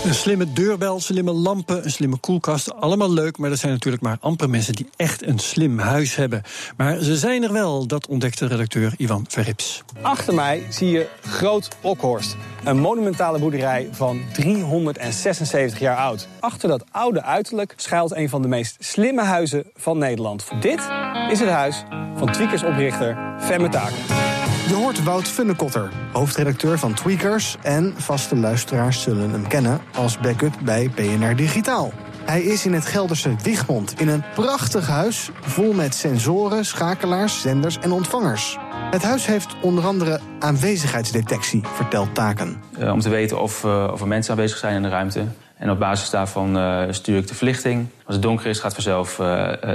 Een 0.04 0.14
slimme 0.14 0.52
deurbel, 0.52 1.00
slimme 1.00 1.32
lampen, 1.32 1.84
een 1.84 1.90
slimme 1.90 2.16
koelkast. 2.16 2.74
Allemaal 2.74 3.12
leuk, 3.12 3.38
maar 3.38 3.50
dat 3.50 3.58
zijn 3.58 3.72
natuurlijk 3.72 4.02
maar 4.02 4.16
amper 4.20 4.50
mensen 4.50 4.74
die 4.74 4.88
echt 4.96 5.26
een 5.26 5.38
slim 5.38 5.78
huis 5.78 6.16
hebben. 6.16 6.42
Maar 6.76 6.98
ze 6.98 7.16
zijn 7.16 7.42
er 7.42 7.52
wel, 7.52 7.86
dat 7.86 8.06
ontdekte 8.06 8.46
redacteur 8.46 8.92
Ivan 8.96 9.24
Verrips. 9.28 9.82
Achter 10.00 10.34
mij 10.34 10.66
zie 10.70 10.90
je 10.90 11.08
Groot 11.20 11.68
Okhorst. 11.80 12.36
Een 12.64 12.78
monumentale 12.78 13.38
boerderij 13.38 13.88
van 13.92 14.22
376 14.32 15.78
jaar 15.78 15.96
oud. 15.96 16.28
Achter 16.40 16.68
dat 16.68 16.84
oude 16.90 17.22
uiterlijk 17.22 17.74
schuilt 17.76 18.14
een 18.14 18.28
van 18.28 18.42
de 18.42 18.48
meest 18.48 18.76
slimme 18.78 19.22
huizen 19.22 19.64
van 19.74 19.98
Nederland. 19.98 20.44
Dit 20.60 20.88
is 21.30 21.40
het 21.40 21.48
huis 21.48 21.84
van 22.16 22.32
Tweakers-oprichter 22.32 23.36
Femme 23.40 23.68
Taken. 23.68 24.29
Je 24.70 24.76
hoort 24.76 25.02
Wout 25.02 25.28
Funnekotter, 25.28 25.90
hoofdredacteur 26.12 26.78
van 26.78 26.94
Tweakers... 26.94 27.56
en 27.62 27.94
vaste 27.96 28.36
luisteraars 28.36 29.02
zullen 29.02 29.30
hem 29.30 29.46
kennen 29.46 29.80
als 29.94 30.18
backup 30.18 30.54
bij 30.62 30.90
BNR 30.94 31.36
Digitaal. 31.36 31.92
Hij 32.24 32.42
is 32.42 32.66
in 32.66 32.72
het 32.72 32.86
Gelderse 32.86 33.34
Wiegmond 33.42 34.00
in 34.00 34.08
een 34.08 34.24
prachtig 34.34 34.86
huis... 34.86 35.30
vol 35.40 35.72
met 35.72 35.94
sensoren, 35.94 36.64
schakelaars, 36.64 37.40
zenders 37.40 37.78
en 37.78 37.92
ontvangers. 37.92 38.58
Het 38.90 39.02
huis 39.02 39.26
heeft 39.26 39.56
onder 39.62 39.84
andere 39.84 40.20
aanwezigheidsdetectie, 40.38 41.62
vertelt 41.74 42.14
Taken. 42.14 42.62
Uh, 42.78 42.92
om 42.92 43.00
te 43.00 43.08
weten 43.08 43.40
of, 43.40 43.64
uh, 43.64 43.88
of 43.92 44.00
er 44.00 44.06
mensen 44.06 44.32
aanwezig 44.32 44.58
zijn 44.58 44.74
in 44.74 44.82
de 44.82 44.88
ruimte. 44.88 45.24
En 45.56 45.70
op 45.70 45.78
basis 45.78 46.10
daarvan 46.10 46.56
uh, 46.56 46.82
stuur 46.90 47.18
ik 47.18 47.28
de 47.28 47.34
verlichting. 47.34 47.86
Als 48.04 48.14
het 48.14 48.22
donker 48.22 48.46
is, 48.46 48.60
gaat 48.60 48.74
vanzelf 48.74 49.18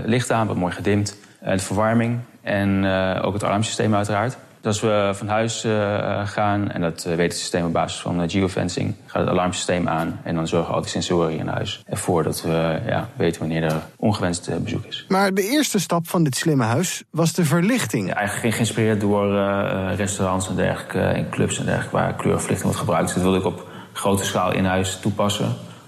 licht 0.06 0.32
aan, 0.32 0.46
wordt 0.46 0.62
mooi 0.62 0.74
gedimd. 0.74 1.18
de 1.40 1.60
verwarming 1.60 2.20
en 2.42 2.86
ook 3.22 3.34
het 3.34 3.44
alarmsysteem 3.44 3.96
uiteraard. 3.96 4.38
Dus 4.66 4.82
als 4.82 4.92
we 4.92 5.12
van 5.14 5.28
huis 5.28 5.66
uh, 5.66 6.28
gaan, 6.28 6.72
en 6.72 6.82
dat 6.82 7.04
weet 7.04 7.32
het 7.32 7.38
systeem 7.38 7.66
op 7.66 7.74
basis 7.74 8.00
van 8.00 8.30
geofencing, 8.30 8.96
gaat 9.06 9.22
het 9.22 9.30
alarmsysteem 9.30 9.88
aan. 9.88 10.20
En 10.24 10.36
dan 10.36 10.48
zorgen 10.48 10.74
al 10.74 10.82
die 10.82 10.90
sensoren 10.90 11.38
in 11.38 11.48
huis 11.48 11.84
ervoor 11.90 12.24
dat 12.24 12.42
we 12.42 12.80
ja, 12.88 13.10
weten 13.16 13.40
wanneer 13.40 13.64
er 13.64 13.82
ongewenst 13.98 14.64
bezoek 14.64 14.86
is. 14.86 15.06
Maar 15.08 15.34
de 15.34 15.44
eerste 15.44 15.80
stap 15.80 16.08
van 16.08 16.24
dit 16.24 16.36
slimme 16.36 16.64
huis 16.64 17.04
was 17.10 17.34
de 17.34 17.46
verlichting. 17.46 18.08
Ja, 18.08 18.14
eigenlijk 18.16 18.56
geïnspireerd 18.56 19.02
door 19.02 19.34
uh, 19.34 19.90
restaurants 19.96 20.50
en 20.50 20.56
dergelijke, 20.56 21.00
en 21.00 21.30
clubs 21.30 21.60
en 21.60 21.66
dergelijke, 21.66 21.96
waar 21.96 22.16
kleurverlichting 22.16 22.64
wordt 22.64 22.80
gebruikt. 22.80 23.06
Dus 23.06 23.14
dat 23.14 23.24
wilde 23.24 23.38
ik 23.38 23.46
op 23.46 23.68
grote 23.94 24.26
schaal 24.26 24.54
in 24.54 24.66
huis 24.66 25.00
toepassen. 25.02 25.46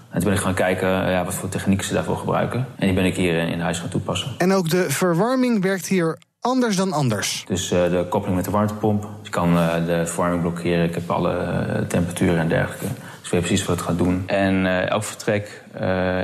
En 0.10 0.20
toen 0.20 0.24
ben 0.24 0.34
ik 0.34 0.46
gaan 0.46 0.54
kijken 0.54 0.90
ja, 0.90 1.26
wat 1.26 1.34
voor 1.34 1.50
technieken 1.50 1.86
ze 1.86 1.94
daarvoor 1.94 2.18
gebruiken. 2.18 2.68
En 2.76 2.86
die 2.88 2.96
ben 2.96 3.06
ik 3.06 3.16
hier 3.16 3.48
in 3.48 3.60
huis 3.60 3.80
gaan 3.80 3.90
toepassen. 3.90 4.32
En 4.38 4.54
ook 4.54 4.70
de 4.70 4.90
verwarming 4.90 5.62
werkt 5.62 5.88
hier 5.88 6.18
anders 6.48 6.75
dan 6.75 6.94
anders. 6.94 7.44
Dus 7.48 7.72
uh, 7.72 7.89
de 7.89 8.06
koppeling 8.10 8.36
met 8.36 8.46
de 8.46 8.51
warmtepomp. 8.51 9.10
Je 9.22 9.30
kan 9.30 9.54
uh, 9.54 9.86
de 9.86 10.06
verwarming 10.06 10.42
blokkeren. 10.42 10.84
Ik 10.84 10.94
heb 10.94 11.12
alle 11.12 11.34
uh, 11.34 11.88
temperaturen 11.88 12.38
en 12.38 12.48
dergelijke. 12.48 12.86
Dus 12.86 13.25
ik 13.25 13.32
weet 13.32 13.42
precies 13.42 13.66
wat 13.66 13.75
het 13.75 13.86
gaat 13.86 13.98
doen. 13.98 14.24
En 14.27 14.88
elk 14.89 15.04
vertrek 15.04 15.63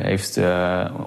heeft 0.01 0.39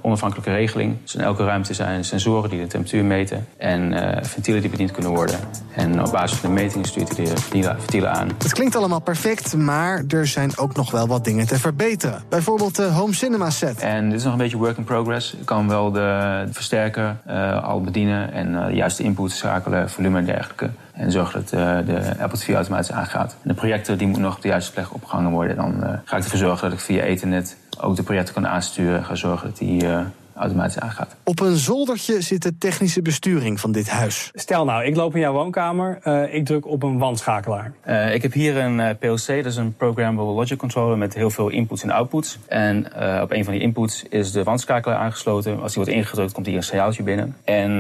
onafhankelijke 0.03 0.53
regeling. 0.53 0.97
Dus 1.03 1.15
in 1.15 1.21
elke 1.21 1.45
ruimte 1.45 1.75
zijn 1.75 2.05
sensoren 2.05 2.50
die 2.50 2.61
de 2.61 2.67
temperatuur 2.67 3.05
meten. 3.05 3.47
En 3.57 3.95
ventielen 4.26 4.61
die 4.61 4.71
bediend 4.71 4.91
kunnen 4.91 5.12
worden. 5.12 5.37
En 5.75 6.03
op 6.03 6.12
basis 6.12 6.38
van 6.38 6.49
de 6.49 6.55
metingen 6.55 6.87
stuurt 6.87 7.17
hij 7.17 7.25
de 7.25 7.76
ventielen, 7.76 8.12
aan. 8.12 8.29
Het 8.38 8.53
klinkt 8.53 8.76
allemaal 8.76 9.00
perfect, 9.00 9.57
maar 9.57 10.05
er 10.09 10.26
zijn 10.26 10.59
ook 10.59 10.76
nog 10.76 10.91
wel 10.91 11.07
wat 11.07 11.25
dingen 11.25 11.47
te 11.47 11.59
verbeteren. 11.59 12.23
Bijvoorbeeld 12.29 12.76
de 12.76 12.85
home 12.85 13.15
cinema 13.15 13.50
set. 13.50 13.81
En 13.81 14.09
dit 14.09 14.19
is 14.19 14.25
nog 14.25 14.33
een 14.33 14.38
beetje 14.38 14.57
work 14.57 14.76
in 14.76 14.85
progress. 14.85 15.35
Ik 15.35 15.47
kan 15.47 15.69
wel 15.69 15.91
de, 15.91 16.45
versterker 16.50 17.17
al 17.62 17.81
bedienen 17.81 18.33
en 18.33 18.53
de 18.53 18.75
juiste 18.75 19.03
input 19.03 19.31
schakelen, 19.31 19.91
volume 19.91 20.19
en 20.19 20.25
dergelijke. 20.25 20.71
En 20.93 21.11
zorgen 21.11 21.45
dat 21.45 21.61
uh, 21.61 21.79
de 21.87 22.15
Apple 22.19 22.38
TV 22.38 22.55
automatisch 22.55 22.93
aangaat. 22.93 23.33
En 23.43 23.49
de 23.49 23.55
projector 23.55 23.97
die 23.97 24.07
moet 24.07 24.19
nog 24.19 24.37
op 24.37 24.43
de 24.43 24.49
juiste 24.49 24.73
plek 24.73 24.95
opgehangen 24.95 25.31
worden. 25.31 25.57
Dan 25.57 25.75
uh, 25.83 25.88
ga 26.05 26.17
ik 26.17 26.25
ervoor 26.25 26.38
zorgen 26.38 26.71
dat 26.71 26.79
ik 26.79 26.85
via 26.85 27.03
Ethernet 27.03 27.57
ook 27.80 27.97
de 27.97 28.02
projector 28.02 28.35
kan 28.35 28.47
aansturen. 28.47 29.04
Ga 29.04 29.14
zorgen 29.14 29.49
dat 29.49 29.59
die 29.59 29.85
uh, 29.85 30.00
automatisch 30.37 30.78
aangaat. 30.78 31.16
Op 31.23 31.40
een 31.40 31.57
zoldertje 31.57 32.21
zit 32.21 32.43
de 32.43 32.59
technische 32.59 33.02
besturing 33.02 33.61
van 33.61 33.73
dit 33.73 33.88
huis. 33.88 34.31
Stel 34.35 34.64
nou, 34.64 34.85
ik 34.85 34.97
loop 34.97 35.14
in 35.14 35.21
jouw 35.21 35.33
woonkamer, 35.33 35.99
uh, 36.05 36.35
ik 36.35 36.45
druk 36.45 36.66
op 36.66 36.83
een 36.83 36.99
wandschakelaar. 36.99 37.73
Uh, 37.87 38.14
ik 38.14 38.23
heb 38.23 38.33
hier 38.33 38.57
een 38.57 38.78
uh, 38.78 38.88
PLC, 38.99 39.26
dat 39.26 39.47
is 39.47 39.57
een 39.57 39.75
Programmable 39.76 40.33
Logic 40.33 40.59
Controller 40.59 40.99
met 40.99 41.14
heel 41.14 41.31
veel 41.31 41.49
inputs 41.49 41.83
en 41.83 41.90
outputs. 41.90 42.38
En 42.47 42.87
op 43.23 43.33
een 43.33 43.45
van 43.45 43.52
die 43.52 43.62
inputs 43.62 44.02
is 44.02 44.33
de 44.33 44.43
wandschakelaar 44.43 44.99
aangesloten. 44.99 45.62
Als 45.62 45.73
die 45.73 45.83
wordt 45.83 45.99
ingedrukt, 45.99 46.33
komt 46.33 46.47
hier 46.47 46.57
een 46.57 46.62
signaaltje 46.62 47.02
binnen. 47.02 47.37
En 47.45 47.71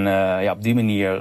ja, 0.42 0.52
op 0.52 0.62
die 0.62 0.74
manier. 0.74 1.20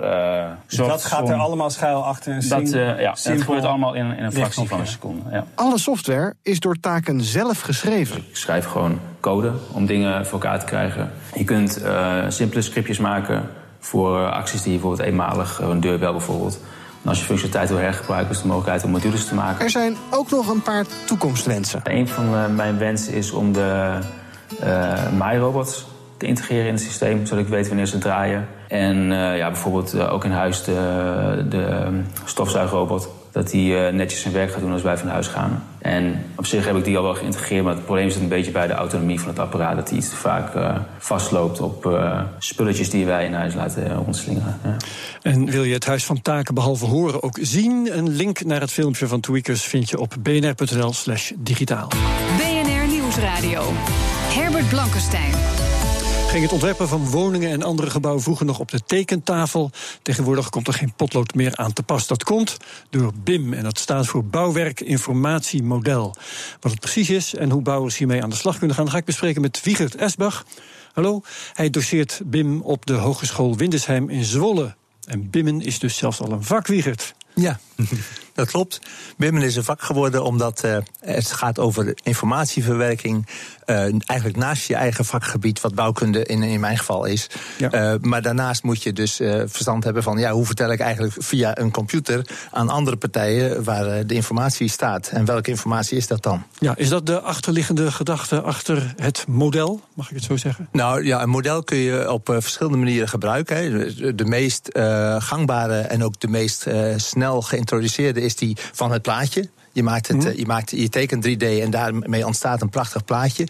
dat 0.67 1.05
gaat 1.05 1.29
er 1.29 1.35
allemaal 1.35 1.69
schuil 1.69 2.05
achter 2.05 2.33
een 2.33 2.49
dat, 2.49 2.69
ja, 2.71 3.15
dat 3.23 3.41
gebeurt 3.41 3.63
allemaal 3.63 3.93
in, 3.93 4.17
in 4.17 4.23
een 4.23 4.31
fractie 4.31 4.67
van 4.67 4.79
een 4.79 4.87
seconde. 4.87 5.21
Ja. 5.31 5.45
Alle 5.55 5.79
software 5.79 6.33
is 6.41 6.59
door 6.59 6.79
taken 6.79 7.21
zelf 7.21 7.61
geschreven. 7.61 8.17
Ik 8.17 8.35
schrijf 8.35 8.65
gewoon 8.65 8.99
code 9.25 9.51
om 9.71 9.85
dingen 9.85 10.25
voor 10.25 10.41
elkaar 10.41 10.59
te 10.59 10.65
krijgen. 10.65 11.11
Je 11.33 11.43
kunt 11.43 11.81
uh, 11.83 12.23
simpele 12.27 12.61
scriptjes 12.61 12.99
maken 12.99 13.49
voor 13.79 14.29
acties 14.29 14.61
die 14.61 14.71
je 14.71 14.79
bijvoorbeeld 14.79 15.07
eenmalig, 15.09 15.59
een 15.61 15.79
deurbel 15.79 16.11
bijvoorbeeld. 16.11 16.59
En 17.03 17.09
als 17.09 17.19
je 17.19 17.25
functionaliteit 17.25 17.69
wil 17.69 17.79
hergebruiken, 17.79 18.31
is 18.31 18.41
de 18.41 18.47
mogelijkheid 18.47 18.83
om 18.83 18.91
modules 18.91 19.25
te 19.25 19.35
maken. 19.35 19.63
Er 19.63 19.69
zijn 19.69 19.95
ook 20.09 20.29
nog 20.29 20.47
een 20.47 20.61
paar 20.61 20.85
toekomstwensen. 21.05 21.81
Een 21.83 22.07
van 22.07 22.55
mijn 22.55 22.77
wensen 22.77 23.13
is 23.13 23.31
om 23.31 23.53
de 23.53 23.99
uh, 24.63 24.93
MyRobots 25.19 25.85
te 26.17 26.25
integreren 26.25 26.65
in 26.65 26.73
het 26.73 26.81
systeem, 26.81 27.25
zodat 27.25 27.43
ik 27.43 27.49
weet 27.49 27.67
wanneer 27.67 27.85
ze 27.85 27.97
draaien. 27.97 28.47
En 28.67 29.11
ja, 29.11 29.49
bijvoorbeeld 29.51 29.99
ook 29.99 30.25
in 30.25 30.31
huis 30.31 30.63
de, 30.63 31.45
de 31.49 31.89
stofzuigrobot 32.25 33.09
dat 33.35 33.51
hij 33.51 33.61
uh, 33.61 33.93
netjes 33.93 34.21
zijn 34.21 34.33
werk 34.33 34.51
gaat 34.51 34.61
doen 34.61 34.71
als 34.71 34.81
wij 34.81 34.97
van 34.97 35.07
huis 35.07 35.27
gaan. 35.27 35.63
En 35.77 36.25
op 36.35 36.45
zich 36.45 36.65
heb 36.65 36.75
ik 36.75 36.83
die 36.83 36.97
al 36.97 37.03
wel 37.03 37.15
geïntegreerd, 37.15 37.63
maar 37.63 37.73
het 37.73 37.85
probleem 37.85 38.09
zit 38.09 38.21
een 38.21 38.27
beetje 38.27 38.51
bij 38.51 38.67
de 38.67 38.73
autonomie 38.73 39.19
van 39.19 39.29
het 39.29 39.39
apparaat. 39.39 39.75
Dat 39.75 39.89
hij 39.89 39.97
iets 39.97 40.09
te 40.09 40.15
vaak 40.15 40.55
uh, 40.55 40.75
vastloopt 40.97 41.59
op 41.59 41.85
uh, 41.85 42.21
spulletjes 42.37 42.89
die 42.89 43.05
wij 43.05 43.25
in 43.25 43.33
huis 43.33 43.55
laten 43.55 43.95
rondslingeren. 43.95 44.59
Ja. 44.63 44.75
En 45.21 45.45
wil 45.45 45.63
je 45.63 45.73
het 45.73 45.85
Huis 45.85 46.05
van 46.05 46.21
Taken 46.21 46.53
behalve 46.53 46.85
horen 46.85 47.23
ook 47.23 47.37
zien? 47.41 47.97
Een 47.97 48.09
link 48.09 48.43
naar 48.43 48.61
het 48.61 48.71
filmpje 48.71 49.07
van 49.07 49.19
Tweakers 49.19 49.63
vind 49.63 49.89
je 49.89 49.99
op 49.99 50.15
bnr.nl/slash 50.19 51.31
digitaal. 51.37 51.87
BNR 52.37 52.87
Nieuwsradio. 52.87 53.63
Herbert 54.29 54.69
Blankenstein 54.69 55.33
ging 56.27 56.43
het 56.43 56.51
ontwerpen 56.51 56.87
van 56.87 57.09
woningen 57.09 57.51
en 57.51 57.63
andere 57.63 57.89
gebouwen 57.89 58.23
vroeger 58.23 58.45
nog 58.45 58.59
op 58.59 58.71
de 58.71 58.83
tekentafel. 58.85 59.71
Tegenwoordig 60.01 60.49
komt 60.49 60.67
er 60.67 60.73
geen 60.73 60.93
potlood 60.95 61.33
meer 61.33 61.55
aan 61.55 61.73
te 61.73 61.83
pas. 61.83 62.07
Dat 62.07 62.23
komt 62.23 62.57
door 62.89 63.11
BIM 63.23 63.53
en 63.53 63.63
dat 63.63 63.79
staat 63.79 64.07
voor 64.07 64.25
Bouwwerk 64.25 64.81
Informatie 64.81 65.63
Model. 65.63 66.15
Wat 66.59 66.71
het 66.71 66.81
precies 66.81 67.09
is 67.09 67.35
en 67.35 67.49
hoe 67.49 67.61
bouwers 67.61 67.97
hiermee 67.97 68.23
aan 68.23 68.29
de 68.29 68.35
slag 68.35 68.57
kunnen 68.57 68.75
gaan, 68.75 68.89
ga 68.89 68.97
ik 68.97 69.05
bespreken 69.05 69.41
met 69.41 69.63
Wiegert 69.63 69.95
Esbach. 69.95 70.45
Hallo, 70.93 71.21
hij 71.53 71.69
doseert 71.69 72.21
BIM 72.25 72.61
op 72.61 72.85
de 72.85 72.93
Hogeschool 72.93 73.57
Windesheim 73.57 74.09
in 74.09 74.23
Zwolle. 74.23 74.75
En 75.05 75.29
BIMmen 75.29 75.61
is 75.61 75.79
dus 75.79 75.97
zelfs 75.97 76.19
al 76.19 76.31
een 76.31 76.43
vak, 76.43 76.67
Wiegert. 76.67 77.13
Ja, 77.35 77.59
dat 78.35 78.47
klopt. 78.47 78.79
BIMmen 79.17 79.41
is 79.41 79.55
een 79.55 79.63
vak 79.63 79.81
geworden 79.81 80.23
omdat 80.23 80.63
uh, 80.65 80.77
het 80.99 81.31
gaat 81.31 81.59
over 81.59 81.97
informatieverwerking. 82.03 83.27
Uh, 83.65 83.77
eigenlijk 84.05 84.37
naast 84.37 84.67
je 84.67 84.75
eigen 84.75 85.05
vakgebied, 85.05 85.61
wat 85.61 85.75
bouwkunde 85.75 86.23
in, 86.23 86.43
in 86.43 86.59
mijn 86.59 86.77
geval 86.77 87.05
is. 87.05 87.29
Ja. 87.57 87.93
Uh, 87.93 87.99
maar 88.01 88.21
daarnaast 88.21 88.63
moet 88.63 88.83
je 88.83 88.93
dus 88.93 89.15
verstand 89.45 89.83
hebben 89.83 90.03
van 90.03 90.17
ja, 90.17 90.31
hoe 90.31 90.45
vertel 90.45 90.71
ik 90.71 90.79
eigenlijk 90.79 91.13
via 91.17 91.57
een 91.57 91.71
computer 91.71 92.25
aan 92.51 92.69
andere 92.69 92.97
partijen 92.97 93.63
waar 93.63 94.07
de 94.07 94.13
informatie 94.13 94.69
staat. 94.69 95.07
En 95.07 95.25
welke 95.25 95.49
informatie 95.49 95.97
is 95.97 96.07
dat 96.07 96.23
dan? 96.23 96.43
Ja, 96.59 96.73
is 96.77 96.89
dat 96.89 97.05
de 97.05 97.21
achterliggende 97.21 97.91
gedachte 97.91 98.41
achter 98.41 98.93
het 98.95 99.25
model? 99.27 99.81
Mag 99.93 100.09
ik 100.09 100.15
het 100.15 100.25
zo 100.25 100.37
zeggen? 100.37 100.67
Nou 100.71 101.05
ja, 101.05 101.21
een 101.21 101.29
model 101.29 101.63
kun 101.63 101.77
je 101.77 102.11
op 102.11 102.25
verschillende 102.25 102.77
manieren 102.77 103.09
gebruiken. 103.09 103.57
Hè. 103.57 104.15
De 104.15 104.25
meest 104.25 104.69
gangbare 105.17 105.79
en 105.79 106.03
ook 106.03 106.19
de 106.19 106.27
meest 106.27 106.65
snel 106.95 107.41
geïntroduceerde 107.41 108.21
is 108.25 108.35
die 108.35 108.57
van 108.71 108.91
het 108.91 109.01
plaatje. 109.01 109.49
Je, 109.75 109.83
maakt 109.83 110.07
het, 110.07 110.23
mm. 110.23 110.31
je, 110.35 110.45
maakt, 110.45 110.71
je 110.71 110.89
tekent 110.89 111.27
3D 111.27 111.43
en 111.43 111.69
daarmee 111.69 112.25
ontstaat 112.25 112.61
een 112.61 112.69
prachtig 112.69 113.05
plaatje. 113.05 113.47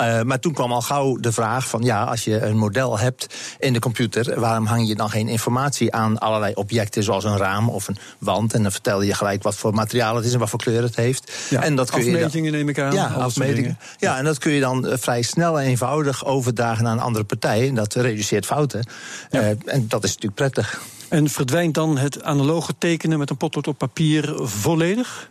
Uh, 0.00 0.22
maar 0.22 0.38
toen 0.38 0.52
kwam 0.52 0.72
al 0.72 0.82
gauw 0.82 1.16
de 1.16 1.32
vraag 1.32 1.68
van 1.68 1.82
ja, 1.82 2.04
als 2.04 2.24
je 2.24 2.40
een 2.40 2.56
model 2.56 2.98
hebt 2.98 3.26
in 3.58 3.72
de 3.72 3.78
computer, 3.78 4.40
waarom 4.40 4.66
hang 4.66 4.88
je 4.88 4.94
dan 4.94 5.10
geen 5.10 5.28
informatie 5.28 5.92
aan 5.92 6.18
allerlei 6.18 6.54
objecten 6.54 7.02
zoals 7.02 7.24
een 7.24 7.36
raam 7.36 7.68
of 7.68 7.88
een 7.88 7.96
wand? 8.18 8.54
En 8.54 8.62
dan 8.62 8.72
vertel 8.72 9.02
je 9.02 9.14
gelijk 9.14 9.42
wat 9.42 9.54
voor 9.54 9.74
materiaal 9.74 10.16
het 10.16 10.24
is 10.24 10.32
en 10.32 10.38
wat 10.38 10.50
voor 10.50 10.58
kleur 10.58 10.82
het 10.82 10.96
heeft. 10.96 11.32
Ja, 11.50 11.62
en 11.62 11.76
dat 11.76 11.90
kun 11.90 11.98
afmetingen 11.98 12.44
je 12.44 12.50
dan, 12.50 12.58
neem 12.58 12.68
ik 12.68 12.78
aan. 12.78 12.92
Ja, 12.92 13.06
afmetingen. 13.06 13.78
Ja, 13.98 14.18
en 14.18 14.24
dat 14.24 14.38
kun 14.38 14.52
je 14.52 14.60
dan 14.60 14.86
vrij 14.90 15.22
snel 15.22 15.60
en 15.60 15.66
eenvoudig 15.66 16.24
overdragen 16.24 16.84
naar 16.84 16.92
een 16.92 17.00
andere 17.00 17.24
partij. 17.24 17.68
En 17.68 17.74
dat 17.74 17.94
reduceert 17.94 18.46
fouten. 18.46 18.86
Ja. 19.30 19.40
Uh, 19.40 19.48
en 19.64 19.88
dat 19.88 20.04
is 20.04 20.08
natuurlijk 20.08 20.34
prettig. 20.34 20.80
En 21.12 21.28
verdwijnt 21.28 21.74
dan 21.74 21.98
het 21.98 22.22
analoge 22.22 22.74
tekenen 22.78 23.18
met 23.18 23.30
een 23.30 23.36
potlood 23.36 23.66
op 23.66 23.78
papier 23.78 24.32
volledig? 24.36 25.26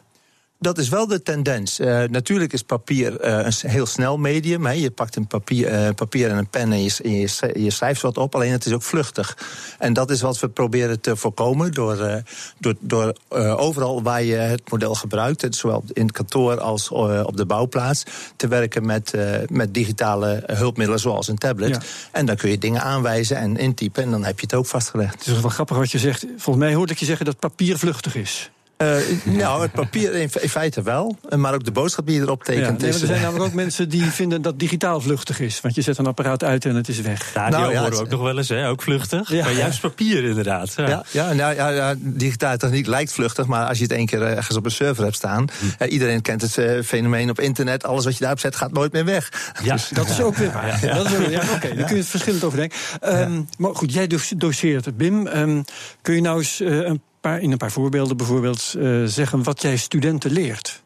Dat 0.62 0.78
is 0.78 0.90
wel 0.90 1.08
de 1.08 1.22
tendens. 1.22 1.80
Uh, 1.80 2.04
natuurlijk 2.04 2.54
is 2.54 2.64
papier 2.64 3.26
uh, 3.26 3.46
een 3.46 3.70
heel 3.70 3.86
snel 3.86 4.18
medium. 4.18 4.66
Hè. 4.66 4.72
Je 4.72 4.92
pakt 4.92 5.16
een 5.16 5.28
papier, 5.28 5.72
uh, 5.72 5.90
papier 5.96 6.30
en 6.30 6.38
een 6.38 6.48
pen 6.48 6.72
en 6.72 6.84
je, 6.84 7.00
je, 7.04 7.62
je, 7.64 7.72
schrijft 7.72 8.02
wat 8.02 8.18
op. 8.18 8.36
Alleen 8.36 8.52
het 8.52 8.66
is 8.66 8.74
ook 8.74 8.82
vluchtig. 8.82 9.38
En 9.80 9.94
dat 9.94 10.12
is 10.12 10.22
wat 10.22 10.40
we 10.40 10.50
proberen 10.50 11.02
te 11.02 11.16
voorkomen 11.16 11.72
door, 11.72 12.24
door, 12.60 12.76
door 12.80 13.14
overal 13.58 14.04
waar 14.04 14.24
je 14.24 14.36
het 14.36 14.72
model 14.72 14.96
gebruikt, 14.96 15.56
zowel 15.56 15.84
in 15.94 16.04
het 16.04 16.12
kantoor 16.12 16.60
als 16.60 16.90
op 16.90 17.38
de 17.38 17.46
bouwplaats, 17.46 18.04
te 18.36 18.48
werken 18.48 18.86
met, 18.86 19.14
met 19.48 19.74
digitale 19.74 20.44
hulpmiddelen 20.46 21.00
zoals 21.00 21.28
een 21.28 21.38
tablet. 21.38 21.70
Ja. 21.70 21.82
En 22.12 22.26
dan 22.26 22.36
kun 22.36 22.50
je 22.50 22.58
dingen 22.58 22.82
aanwijzen 22.82 23.38
en 23.38 23.58
intypen 23.58 24.04
en 24.04 24.12
dan 24.12 24.24
heb 24.24 24.40
je 24.40 24.46
het 24.46 24.56
ook 24.56 24.66
vastgelegd. 24.66 25.14
Het 25.14 25.36
is 25.36 25.42
wel 25.42 25.50
grappig 25.50 25.78
wat 25.78 25.92
je 25.92 26.00
zegt. 26.00 26.26
Volgens 26.38 26.66
mij 26.66 26.74
hoorde 26.74 26.94
ik 26.94 27.00
je 27.00 27.06
zeggen 27.06 27.26
dat 27.26 27.40
papier 27.40 27.78
vluchtig 27.78 28.16
is. 28.16 28.52
Uh, 28.82 28.96
nou, 29.24 29.62
het 29.62 29.72
papier 29.72 30.16
in, 30.16 30.30
feite 30.30 30.82
wel. 30.82 31.18
Maar 31.36 31.54
ook 31.54 31.64
de 31.64 31.72
boodschap 31.72 32.06
die 32.06 32.16
je 32.16 32.22
erop 32.22 32.44
tekent. 32.44 32.82
Ja, 32.82 32.88
nee, 32.88 33.02
er 33.02 33.08
zijn 33.08 33.22
namelijk 33.22 33.46
ook 33.46 33.54
mensen 33.54 33.90
die 33.90 34.04
vinden 34.22 34.42
dat 34.42 34.60
digitaal 34.60 35.02
vluchtig 35.02 35.40
is. 35.40 35.62
Want 35.62 35.76
je 35.76 35.82
zet 35.82 35.98
een 35.98 36.06
apparaat 36.06 36.44
uit 36.44 36.66
en 36.66 36.76
het 36.76 36.88
is 36.88 37.02
weg. 37.02 37.34
Ja, 37.34 37.50
die 37.50 37.58
nou, 37.58 37.76
horen 37.76 37.92
we 37.92 38.00
ook 38.00 38.10
nog 38.10 38.22
wel 38.22 38.38
eens, 38.38 38.50
hè? 38.50 38.70
ook 38.70 38.82
vluchtig. 38.82 39.32
Ja. 39.32 39.44
Maar 39.44 39.54
juist 39.54 39.82
papier 39.82 40.24
inderdaad. 40.24 40.74
Ja, 40.76 41.06
ja, 41.12 41.34
nou, 41.34 41.56
ja, 41.56 41.70
ja, 41.70 41.96
digitale 41.98 42.58
techniek 42.58 42.88
lijkt 42.88 43.14
vluchtig. 43.14 43.46
Maar 43.46 43.68
als 43.68 43.78
je 43.78 43.84
het 43.84 43.94
één 43.94 44.06
keer 44.06 44.22
ergens 44.22 44.58
op 44.58 44.66
een 44.66 44.72
server 44.72 45.04
hebt 45.04 45.16
staan... 45.16 45.48
Hm. 45.78 45.84
iedereen 45.84 46.22
kent 46.22 46.42
het 46.42 46.58
uh, 46.58 46.82
fenomeen 46.84 47.30
op 47.30 47.40
internet. 47.40 47.86
Alles 47.86 48.04
wat 48.04 48.14
je 48.14 48.20
daarop 48.20 48.40
zet 48.40 48.56
gaat 48.56 48.72
nooit 48.72 48.92
meer 48.92 49.06
weg. 49.06 49.54
Ja, 49.64 49.74
dus, 49.74 49.90
dat 49.90 50.10
is 50.10 50.22
ook 50.22 50.36
weer 50.36 50.52
waar. 50.52 50.86
Ja. 50.86 50.94
Dat 50.94 51.06
is 51.06 51.16
ook, 51.16 51.30
ja, 51.30 51.42
Oké, 51.42 51.54
okay, 51.54 51.76
dan 51.76 51.86
kun 51.86 51.96
je 51.96 52.02
het 52.02 52.10
verschillend 52.10 52.44
overdenken. 52.44 52.80
Um, 53.04 53.48
maar 53.58 53.76
goed, 53.76 53.94
jij 53.94 54.10
doseert, 54.38 54.98
Bim. 54.98 55.28
Um, 55.28 55.64
kun 56.02 56.16
je 56.16 56.22
nou 56.22 56.38
eens 56.38 56.62
uh, 56.62 56.88
een 56.88 57.02
paar, 57.22 57.42
in 57.42 57.52
een 57.52 57.58
paar 57.58 57.72
voorbeelden 57.72 58.18
bijvoorbeeld 58.18 58.74
uh, 58.78 59.06
zeggen 59.06 59.44
wat 59.44 59.62
jij 59.62 59.78
studenten 59.78 60.32
leert? 60.32 60.82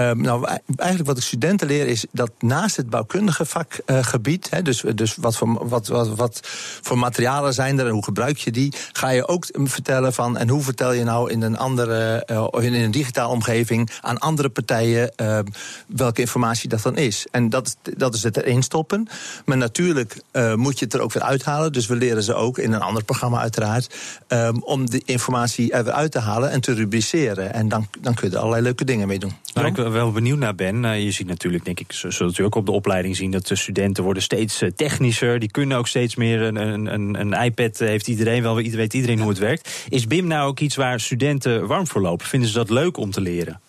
Um, 0.00 0.20
nou, 0.20 0.46
eigenlijk 0.76 1.08
wat 1.08 1.16
ik 1.16 1.22
studenten 1.22 1.66
leer 1.66 1.86
is 1.86 2.04
dat 2.12 2.30
naast 2.38 2.76
het 2.76 2.90
bouwkundige 2.90 3.44
vakgebied, 3.44 4.50
uh, 4.54 4.62
dus, 4.62 4.84
dus 4.94 5.14
wat, 5.16 5.36
voor, 5.36 5.68
wat, 5.68 5.86
wat, 5.86 6.08
wat 6.08 6.40
voor 6.82 6.98
materialen 6.98 7.54
zijn 7.54 7.78
er 7.78 7.86
en 7.86 7.92
hoe 7.92 8.04
gebruik 8.04 8.38
je 8.38 8.50
die, 8.50 8.72
ga 8.92 9.08
je 9.08 9.28
ook 9.28 9.46
vertellen 9.52 10.12
van 10.12 10.36
en 10.36 10.48
hoe 10.48 10.62
vertel 10.62 10.92
je 10.92 11.04
nou 11.04 11.30
in 11.30 11.42
een 11.42 11.56
andere, 11.56 12.26
uh, 12.30 12.64
in 12.64 12.74
een 12.74 12.90
digitale 12.90 13.32
omgeving 13.32 13.90
aan 14.00 14.18
andere 14.18 14.48
partijen 14.48 15.12
uh, 15.16 15.38
welke 15.86 16.20
informatie 16.20 16.68
dat 16.68 16.82
dan 16.82 16.96
is. 16.96 17.26
En 17.30 17.48
dat, 17.50 17.76
dat 17.96 18.14
is 18.14 18.22
het 18.22 18.36
erin 18.36 18.62
stoppen. 18.62 19.08
Maar 19.44 19.56
natuurlijk 19.56 20.22
uh, 20.32 20.54
moet 20.54 20.78
je 20.78 20.84
het 20.84 20.94
er 20.94 21.00
ook 21.00 21.12
weer 21.12 21.22
uithalen. 21.22 21.72
Dus 21.72 21.86
we 21.86 21.96
leren 21.96 22.22
ze 22.22 22.34
ook 22.34 22.58
in 22.58 22.72
een 22.72 22.80
ander 22.80 23.04
programma 23.04 23.40
uiteraard 23.40 23.94
um, 24.28 24.62
om 24.62 24.90
de 24.90 25.02
informatie 25.04 25.72
er 25.72 25.84
weer 25.84 25.92
uit 25.92 26.12
te 26.12 26.18
halen 26.18 26.50
en 26.50 26.60
te 26.60 26.72
rubriceren. 26.72 27.54
En 27.54 27.68
dan, 27.68 27.88
dan 28.00 28.14
kun 28.14 28.28
je 28.28 28.34
er 28.34 28.40
allerlei 28.40 28.62
leuke 28.62 28.84
dingen 28.84 29.08
mee 29.08 29.18
doen. 29.18 29.32
Nou, 29.54 29.89
wel 29.92 30.12
benieuwd 30.12 30.38
naar 30.38 30.54
ben. 30.54 30.84
Uh, 30.84 31.04
je 31.04 31.10
ziet 31.10 31.26
natuurlijk, 31.26 31.64
denk 31.64 31.80
ik, 31.80 31.92
zult 31.92 32.38
u 32.38 32.44
ook 32.44 32.54
op 32.54 32.66
de 32.66 32.72
opleiding 32.72 33.16
zien... 33.16 33.30
dat 33.30 33.46
de 33.46 33.56
studenten 33.56 34.04
worden 34.04 34.22
steeds 34.22 34.62
uh, 34.62 34.70
technischer. 34.70 35.38
Die 35.38 35.50
kunnen 35.50 35.78
ook 35.78 35.88
steeds 35.88 36.14
meer. 36.14 36.42
Een, 36.42 36.56
een, 36.56 37.20
een 37.20 37.44
iPad 37.44 37.78
heeft 37.78 38.08
iedereen 38.08 38.42
wel, 38.42 38.54
weet 38.54 38.94
iedereen 38.94 39.20
hoe 39.20 39.28
het 39.28 39.38
werkt. 39.38 39.86
Is 39.88 40.06
BIM 40.06 40.26
nou 40.26 40.48
ook 40.48 40.60
iets 40.60 40.76
waar 40.76 41.00
studenten 41.00 41.66
warm 41.66 41.86
voor 41.86 42.00
lopen? 42.00 42.26
Vinden 42.26 42.48
ze 42.48 42.54
dat 42.54 42.70
leuk 42.70 42.96
om 42.96 43.10
te 43.10 43.20
leren? 43.20 43.60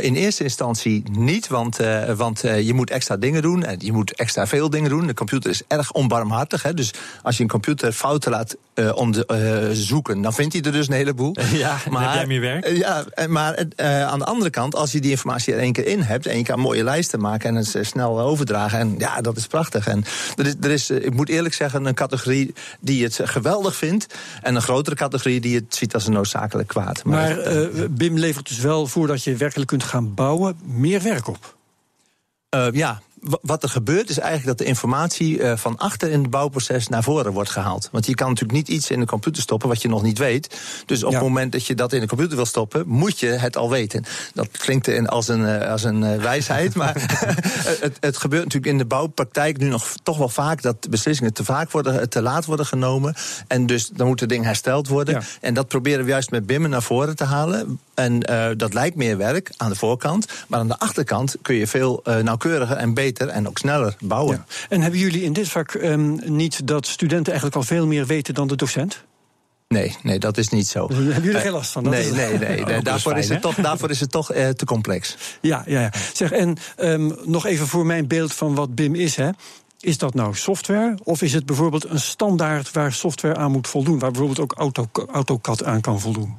In 0.00 0.14
eerste 0.14 0.42
instantie 0.42 1.02
niet, 1.10 1.48
want, 1.48 1.76
want 2.16 2.40
je 2.40 2.72
moet 2.74 2.90
extra 2.90 3.16
dingen 3.16 3.42
doen. 3.42 3.64
En 3.64 3.76
je 3.78 3.92
moet 3.92 4.14
extra 4.14 4.46
veel 4.46 4.70
dingen 4.70 4.90
doen. 4.90 5.06
De 5.06 5.14
computer 5.14 5.50
is 5.50 5.62
erg 5.68 5.92
onbarmhartig. 5.92 6.62
Hè? 6.62 6.74
Dus 6.74 6.92
als 7.22 7.36
je 7.36 7.42
een 7.42 7.48
computer 7.48 7.92
fouten 7.92 8.30
laat 8.30 8.56
om 8.94 9.12
de, 9.12 9.70
zoeken, 9.72 10.22
dan 10.22 10.34
vindt 10.34 10.52
hij 10.52 10.62
er 10.62 10.72
dus 10.72 10.88
een 10.88 10.94
heleboel. 10.94 11.36
Ja, 11.52 11.78
maar 11.90 12.02
heb 12.02 12.14
jij 12.14 12.26
meer 12.26 12.40
werk. 12.40 12.68
ja, 12.76 13.04
maar 13.28 13.66
aan 13.82 14.18
de 14.18 14.24
andere 14.24 14.50
kant, 14.50 14.74
als 14.74 14.92
je 14.92 15.00
die 15.00 15.10
informatie 15.10 15.54
er 15.54 15.58
één 15.60 15.72
keer 15.72 15.86
in 15.86 16.00
hebt... 16.00 16.26
en 16.26 16.38
je 16.38 16.44
kan 16.44 16.58
mooie 16.58 16.84
lijsten 16.84 17.20
maken 17.20 17.48
en 17.48 17.54
het 17.54 17.78
snel 17.80 18.20
overdragen... 18.20 18.78
en 18.78 18.94
ja, 18.98 19.20
dat 19.20 19.36
is 19.36 19.46
prachtig. 19.46 19.86
En 19.86 20.04
er 20.36 20.46
is, 20.46 20.54
er 20.60 20.70
is, 20.70 20.90
ik 20.90 21.14
moet 21.14 21.28
eerlijk 21.28 21.54
zeggen, 21.54 21.84
een 21.84 21.94
categorie 21.94 22.54
die 22.80 23.04
het 23.04 23.20
geweldig 23.22 23.76
vindt... 23.76 24.14
en 24.42 24.54
een 24.54 24.62
grotere 24.62 24.96
categorie 24.96 25.40
die 25.40 25.54
het 25.54 25.74
ziet 25.74 25.94
als 25.94 26.06
een 26.06 26.12
noodzakelijk 26.12 26.68
kwaad. 26.68 27.04
Maar, 27.04 27.36
maar 27.36 27.90
BIM 27.90 28.18
levert 28.18 28.48
dus 28.48 28.58
wel 28.58 28.86
voordat 28.86 29.24
je 29.24 29.36
werkelijk 29.36 29.68
kunt 29.68 29.84
gaan 29.84 30.14
bouwen, 30.14 30.56
meer 30.64 31.02
werk 31.02 31.28
op. 31.28 31.54
Uh, 32.54 32.66
ja, 32.72 33.02
wat 33.42 33.62
er 33.62 33.68
gebeurt 33.68 34.10
is 34.10 34.18
eigenlijk 34.18 34.48
dat 34.48 34.58
de 34.58 34.64
informatie 34.64 35.38
uh, 35.38 35.56
van 35.56 35.78
achter 35.78 36.10
in 36.10 36.20
het 36.20 36.30
bouwproces 36.30 36.88
naar 36.88 37.02
voren 37.02 37.32
wordt 37.32 37.50
gehaald. 37.50 37.88
Want 37.92 38.06
je 38.06 38.14
kan 38.14 38.28
natuurlijk 38.28 38.58
niet 38.58 38.68
iets 38.68 38.90
in 38.90 39.00
de 39.00 39.06
computer 39.06 39.42
stoppen 39.42 39.68
wat 39.68 39.82
je 39.82 39.88
nog 39.88 40.02
niet 40.02 40.18
weet. 40.18 40.60
Dus 40.86 41.04
op 41.04 41.10
ja. 41.10 41.16
het 41.16 41.26
moment 41.26 41.52
dat 41.52 41.66
je 41.66 41.74
dat 41.74 41.92
in 41.92 42.00
de 42.00 42.06
computer 42.06 42.36
wil 42.36 42.46
stoppen, 42.46 42.82
moet 42.86 43.20
je 43.20 43.26
het 43.26 43.56
al 43.56 43.70
weten. 43.70 44.04
Dat 44.34 44.48
klinkt 44.50 45.08
als 45.08 45.28
een, 45.28 45.40
uh, 45.40 45.70
als 45.70 45.84
een 45.84 46.02
uh, 46.02 46.16
wijsheid, 46.16 46.74
maar 46.84 46.94
het, 47.80 47.96
het, 48.00 48.16
gebeurt 48.16 48.44
natuurlijk 48.44 48.72
in 48.72 48.78
de 48.78 48.84
bouwpraktijk 48.84 49.58
nu 49.58 49.68
nog 49.68 49.94
toch 50.02 50.18
wel 50.18 50.28
vaak 50.28 50.62
dat 50.62 50.90
beslissingen 50.90 51.32
te 51.32 51.44
vaak 51.44 51.70
worden, 51.70 52.08
te 52.08 52.22
laat 52.22 52.44
worden 52.44 52.66
genomen. 52.66 53.14
En 53.46 53.66
dus 53.66 53.88
dan 53.88 54.06
moet 54.06 54.20
het 54.20 54.28
ding 54.28 54.44
hersteld 54.44 54.88
worden. 54.88 55.14
Ja. 55.14 55.20
En 55.40 55.54
dat 55.54 55.68
proberen 55.68 56.04
we 56.04 56.10
juist 56.10 56.30
met 56.30 56.46
BIM 56.46 56.68
naar 56.68 56.82
voren 56.82 57.16
te 57.16 57.24
halen. 57.24 57.80
En 57.94 58.20
dat 58.56 58.74
lijkt 58.74 58.96
meer 58.96 59.16
werk 59.16 59.50
aan 59.56 59.70
de 59.70 59.76
voorkant. 59.76 60.26
Maar 60.48 60.58
aan 60.58 60.68
de 60.68 60.78
achterkant 60.78 61.36
kun 61.42 61.54
je 61.54 61.66
veel 61.66 62.02
nauwkeuriger 62.22 62.76
en 62.76 62.94
beter 62.94 63.28
en 63.28 63.48
ook 63.48 63.58
sneller 63.58 63.96
bouwen. 64.00 64.36
Ja. 64.36 64.66
En 64.68 64.80
hebben 64.80 65.00
jullie 65.00 65.22
in 65.22 65.32
dit 65.32 65.48
vak 65.48 65.74
um, 65.74 66.20
niet 66.24 66.66
dat 66.66 66.86
studenten 66.86 67.32
eigenlijk 67.32 67.56
al 67.56 67.76
veel 67.76 67.86
meer 67.86 68.06
weten 68.06 68.34
dan 68.34 68.48
de 68.48 68.56
docent? 68.56 69.04
Nee, 69.68 69.96
nee, 70.02 70.18
dat 70.18 70.36
is 70.36 70.48
niet 70.48 70.68
zo. 70.68 70.86
Hebben 70.88 71.14
jullie 71.14 71.32
er 71.32 71.40
geen 71.40 71.52
last 71.52 71.70
van? 71.70 71.82
Dat 71.84 71.92
nee, 71.92 72.12
nee, 72.12 72.38
nee, 72.38 72.64
nee. 72.64 72.82
daarvoor, 72.82 73.12
fijn, 73.12 73.22
is 73.22 73.28
het 73.28 73.40
toch, 73.40 73.54
daarvoor 73.54 73.90
is 73.90 74.00
het 74.00 74.10
toch 74.10 74.34
uh, 74.34 74.48
te 74.48 74.64
complex. 74.64 75.16
Ja, 75.40 75.62
ja, 75.66 75.80
ja. 75.80 75.92
Zeg, 76.12 76.32
en 76.32 76.56
um, 76.78 77.16
nog 77.24 77.46
even 77.46 77.66
voor 77.66 77.86
mijn 77.86 78.06
beeld 78.06 78.34
van 78.34 78.54
wat 78.54 78.74
BIM 78.74 78.94
is, 78.94 79.16
hè. 79.16 79.30
Is 79.80 79.98
dat 79.98 80.14
nou 80.14 80.34
software? 80.34 80.98
Of 81.02 81.22
is 81.22 81.32
het 81.32 81.46
bijvoorbeeld 81.46 81.84
een 81.84 82.00
standaard 82.00 82.72
waar 82.72 82.92
software 82.92 83.36
aan 83.36 83.50
moet 83.50 83.68
voldoen? 83.68 83.98
Waar 83.98 84.10
bijvoorbeeld 84.10 84.40
ook 84.40 84.52
Auto, 84.58 84.88
AutoCAD 85.12 85.64
aan 85.64 85.80
kan 85.80 86.00
voldoen? 86.00 86.36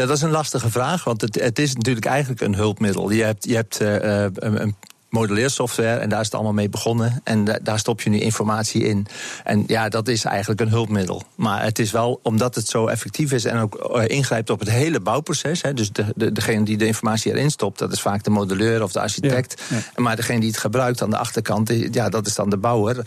Ja, 0.00 0.06
dat 0.06 0.16
is 0.16 0.22
een 0.22 0.30
lastige 0.30 0.70
vraag, 0.70 1.04
want 1.04 1.20
het, 1.20 1.34
het 1.34 1.58
is 1.58 1.74
natuurlijk 1.74 2.06
eigenlijk 2.06 2.40
een 2.40 2.54
hulpmiddel. 2.54 3.10
Je 3.10 3.22
hebt, 3.22 3.44
je 3.44 3.54
hebt 3.54 3.80
uh, 3.80 4.22
een, 4.22 4.62
een 4.62 4.76
modelleersoftware 5.08 5.96
en 5.98 6.08
daar 6.08 6.18
is 6.20 6.24
het 6.24 6.34
allemaal 6.34 6.52
mee 6.52 6.68
begonnen. 6.68 7.20
En 7.24 7.44
da 7.44 7.58
daar 7.62 7.78
stop 7.78 8.00
je 8.00 8.10
nu 8.10 8.18
informatie 8.18 8.82
in. 8.82 9.06
En 9.44 9.64
ja, 9.66 9.88
dat 9.88 10.08
is 10.08 10.24
eigenlijk 10.24 10.60
een 10.60 10.68
hulpmiddel. 10.68 11.22
Maar 11.34 11.62
het 11.62 11.78
is 11.78 11.90
wel, 11.90 12.20
omdat 12.22 12.54
het 12.54 12.68
zo 12.68 12.86
effectief 12.86 13.32
is 13.32 13.44
en 13.44 13.58
ook 13.58 13.90
uh, 13.96 14.04
ingrijpt 14.06 14.50
op 14.50 14.58
het 14.58 14.70
hele 14.70 15.00
bouwproces. 15.00 15.62
Hè, 15.62 15.74
dus 15.74 15.92
de, 15.92 16.04
de, 16.16 16.32
degene 16.32 16.64
die 16.64 16.76
de 16.76 16.86
informatie 16.86 17.32
erin 17.32 17.50
stopt, 17.50 17.78
dat 17.78 17.92
is 17.92 18.00
vaak 18.00 18.24
de 18.24 18.30
modelleur 18.30 18.82
of 18.82 18.92
de 18.92 19.00
architect. 19.00 19.62
Ja, 19.68 19.76
ja. 19.76 20.02
Maar 20.02 20.16
degene 20.16 20.40
die 20.40 20.48
het 20.48 20.58
gebruikt 20.58 21.02
aan 21.02 21.10
de 21.10 21.18
achterkant, 21.18 21.72
ja, 21.92 22.08
dat 22.08 22.26
is 22.26 22.34
dan 22.34 22.50
de 22.50 22.56
bouwer 22.56 23.06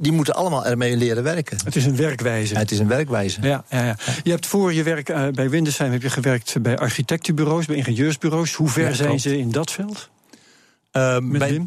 die 0.00 0.12
moeten 0.12 0.34
allemaal 0.34 0.66
ermee 0.66 0.96
leren 0.96 1.22
werken. 1.22 1.58
Het 1.64 1.76
is 1.76 1.84
een 1.84 1.96
werkwijze. 1.96 2.54
Ja, 2.54 2.60
het 2.60 2.70
is 2.70 2.78
een 2.78 2.88
werkwijze. 2.88 3.42
Ja, 3.42 3.64
ja, 3.70 3.84
ja. 3.84 3.96
Je 4.22 4.30
hebt 4.30 4.46
voor 4.46 4.72
je 4.72 4.82
werk 4.82 5.08
uh, 5.08 5.28
bij 5.28 5.50
Windesheim 5.50 5.92
heb 5.92 6.02
je 6.02 6.10
gewerkt 6.10 6.62
bij 6.62 6.78
architectenbureaus, 6.78 7.66
bij 7.66 7.76
ingenieursbureaus. 7.76 8.54
Hoe 8.54 8.68
ver 8.68 8.88
ja, 8.88 8.94
zijn 8.94 9.20
ze 9.20 9.38
in 9.38 9.50
dat 9.50 9.70
veld? 9.70 10.08
Uh, 10.92 11.16
bij, 11.22 11.62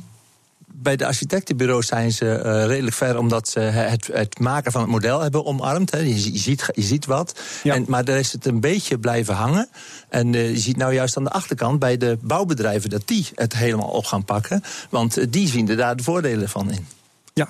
bij 0.66 0.96
de 0.96 1.06
architectenbureaus 1.06 1.88
zijn 1.88 2.12
ze 2.12 2.26
uh, 2.46 2.66
redelijk 2.66 2.96
ver, 2.96 3.18
omdat 3.18 3.50
ze 3.50 3.60
het, 3.60 4.10
het, 4.14 4.40
maken 4.40 4.72
van 4.72 4.82
het 4.82 4.90
model 4.90 5.22
hebben 5.22 5.46
omarmd. 5.46 5.92
Hè. 5.92 5.98
Je, 5.98 6.32
je, 6.34 6.40
ziet, 6.40 6.70
je 6.72 6.82
ziet 6.82 7.06
wat. 7.06 7.40
Ja. 7.64 7.74
En, 7.74 7.86
maar 7.88 8.06
daar 8.06 8.20
is 8.20 8.32
het 8.32 8.46
een 8.46 8.60
beetje 8.60 9.00
blijven 9.00 9.34
hangen. 9.34 9.70
En 10.10 10.34
uh, 10.34 10.50
je 10.50 10.60
ziet 10.60 10.78
nou 10.78 10.94
juist 10.94 11.18
aan 11.18 11.24
de 11.24 11.30
achterkant 11.30 11.80
bij 11.80 11.98
de 11.98 12.18
bouwbedrijven 12.22 12.90
dat 12.90 13.08
die 13.08 13.28
het 13.36 13.54
helemaal 13.54 13.90
op 13.90 14.06
gaan 14.06 14.26
pakken. 14.26 14.64
Want 14.90 15.18
uh, 15.18 15.26
die 15.30 15.48
zien 15.48 15.70
er 15.70 15.78
daar 15.78 15.96
de 15.96 16.04
voordelen 16.04 16.50
van 16.50 16.72
in. 16.72 16.88
Ja, 17.34 17.50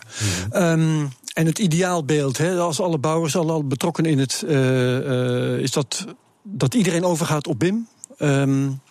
um, 0.72 1.12
en 1.34 1.46
het 1.46 1.60
ideaalbeeld, 1.60 2.38
hè, 2.38 2.60
als 2.60 2.82
alle 2.82 2.98
bouwers, 2.98 3.36
alle 3.36 3.64
betrokken 3.64 4.06
in 4.06 4.20
het, 4.20 4.44
uh, 4.46 4.98
uh, 4.98 5.58
is 5.58 5.72
dat 5.72 6.06
dat 6.44 6.74
iedereen 6.74 7.06
overgaat 7.06 7.48
op 7.48 7.60
BIM. 7.60 7.88
Um, 8.20 8.82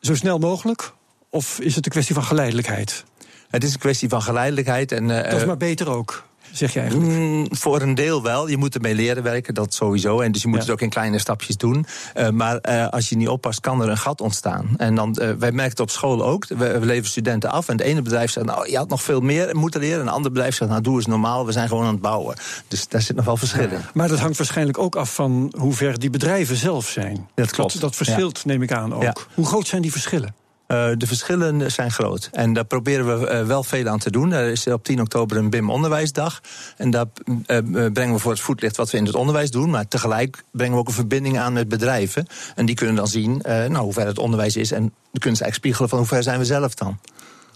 zo 0.00 0.14
snel 0.14 0.38
mogelijk? 0.38 0.92
Of 1.28 1.60
is 1.60 1.74
het 1.74 1.84
een 1.84 1.92
kwestie 1.92 2.14
van 2.14 2.24
geleidelijkheid? 2.24 3.04
Het 3.48 3.64
is 3.64 3.72
een 3.72 3.78
kwestie 3.78 4.08
van 4.08 4.22
geleidelijkheid. 4.22 4.92
En, 4.92 5.08
uh, 5.08 5.22
dat 5.22 5.32
is 5.32 5.44
maar 5.44 5.56
beter 5.56 5.90
ook 5.90 6.24
zeg 6.54 6.72
je 6.72 6.80
eigenlijk? 6.80 7.10
Mm, 7.10 7.46
voor 7.50 7.82
een 7.82 7.94
deel 7.94 8.22
wel. 8.22 8.48
Je 8.48 8.56
moet 8.56 8.74
ermee 8.74 8.94
leren 8.94 9.22
werken, 9.22 9.54
dat 9.54 9.74
sowieso. 9.74 10.20
En 10.20 10.32
dus 10.32 10.42
je 10.42 10.48
moet 10.48 10.56
ja. 10.56 10.62
het 10.62 10.72
ook 10.72 10.80
in 10.80 10.88
kleine 10.88 11.18
stapjes 11.18 11.56
doen. 11.56 11.86
Uh, 12.16 12.28
maar 12.28 12.58
uh, 12.68 12.88
als 12.88 13.08
je 13.08 13.16
niet 13.16 13.28
oppast, 13.28 13.60
kan 13.60 13.82
er 13.82 13.88
een 13.88 13.98
gat 13.98 14.20
ontstaan. 14.20 14.74
En 14.76 14.94
dan, 14.94 15.18
uh, 15.22 15.30
wij 15.38 15.52
merken 15.52 15.70
het 15.70 15.80
op 15.80 15.90
school 15.90 16.24
ook. 16.24 16.46
We, 16.46 16.56
we 16.56 16.86
leveren 16.86 17.10
studenten 17.10 17.50
af. 17.50 17.68
En 17.68 17.76
het 17.76 17.86
ene 17.86 18.02
bedrijf 18.02 18.30
zegt, 18.30 18.46
nou, 18.46 18.70
je 18.70 18.76
had 18.76 18.88
nog 18.88 19.02
veel 19.02 19.20
meer 19.20 19.56
moeten 19.56 19.80
leren. 19.80 20.00
En 20.00 20.06
een 20.06 20.12
ander 20.12 20.32
bedrijf 20.32 20.54
zegt, 20.54 20.70
nou, 20.70 20.82
doe 20.82 20.96
eens 20.96 21.06
normaal. 21.06 21.46
We 21.46 21.52
zijn 21.52 21.68
gewoon 21.68 21.84
aan 21.84 21.92
het 21.92 22.02
bouwen. 22.02 22.36
Dus 22.68 22.88
daar 22.88 23.02
zit 23.02 23.16
nog 23.16 23.24
wel 23.24 23.36
verschil 23.36 23.70
in. 23.70 23.80
Maar 23.94 24.08
dat 24.08 24.18
hangt 24.18 24.36
waarschijnlijk 24.36 24.78
ook 24.78 24.96
af 24.96 25.14
van 25.14 25.54
hoe 25.58 25.72
ver 25.72 25.98
die 25.98 26.10
bedrijven 26.10 26.56
zelf 26.56 26.88
zijn. 26.88 27.28
Dat 27.34 27.50
klopt. 27.50 27.72
Dat, 27.72 27.80
dat 27.80 27.96
verschilt, 27.96 28.44
neem 28.44 28.62
ik 28.62 28.72
aan 28.72 28.94
ook. 28.94 29.26
Hoe 29.34 29.46
groot 29.46 29.66
zijn 29.66 29.82
die 29.82 29.92
verschillen? 29.92 30.34
Uh, 30.68 30.90
de 30.96 31.06
verschillen 31.06 31.72
zijn 31.72 31.90
groot. 31.90 32.28
En 32.32 32.52
daar 32.52 32.64
proberen 32.64 33.20
we 33.20 33.30
uh, 33.30 33.46
wel 33.46 33.62
veel 33.62 33.88
aan 33.88 33.98
te 33.98 34.10
doen. 34.10 34.32
Er 34.32 34.50
is 34.50 34.66
op 34.66 34.84
10 34.84 35.00
oktober 35.00 35.36
een 35.36 35.50
BIM 35.50 35.70
Onderwijsdag. 35.70 36.40
En 36.76 36.90
daar 36.90 37.06
uh, 37.26 37.58
brengen 37.92 38.12
we 38.12 38.18
voor 38.18 38.32
het 38.32 38.40
voetlicht 38.40 38.76
wat 38.76 38.90
we 38.90 38.96
in 38.96 39.06
het 39.06 39.14
onderwijs 39.14 39.50
doen. 39.50 39.70
Maar 39.70 39.88
tegelijk 39.88 40.44
brengen 40.50 40.74
we 40.74 40.78
ook 40.78 40.88
een 40.88 40.94
verbinding 40.94 41.38
aan 41.38 41.52
met 41.52 41.68
bedrijven. 41.68 42.26
En 42.54 42.66
die 42.66 42.74
kunnen 42.74 42.94
dan 42.94 43.08
zien 43.08 43.42
nou, 43.44 43.76
hoe 43.76 43.92
ver 43.92 44.06
het 44.06 44.18
onderwijs 44.18 44.56
is. 44.56 44.72
En 44.72 44.80
dan 44.80 45.20
kunnen 45.20 45.36
ze 45.36 45.42
eigenlijk 45.42 45.54
spiegelen 45.54 45.88
van 45.88 45.98
hoe 45.98 46.06
ver 46.06 46.22
zijn 46.22 46.38
we 46.38 46.44
zelf 46.44 46.74
dan. 46.74 46.98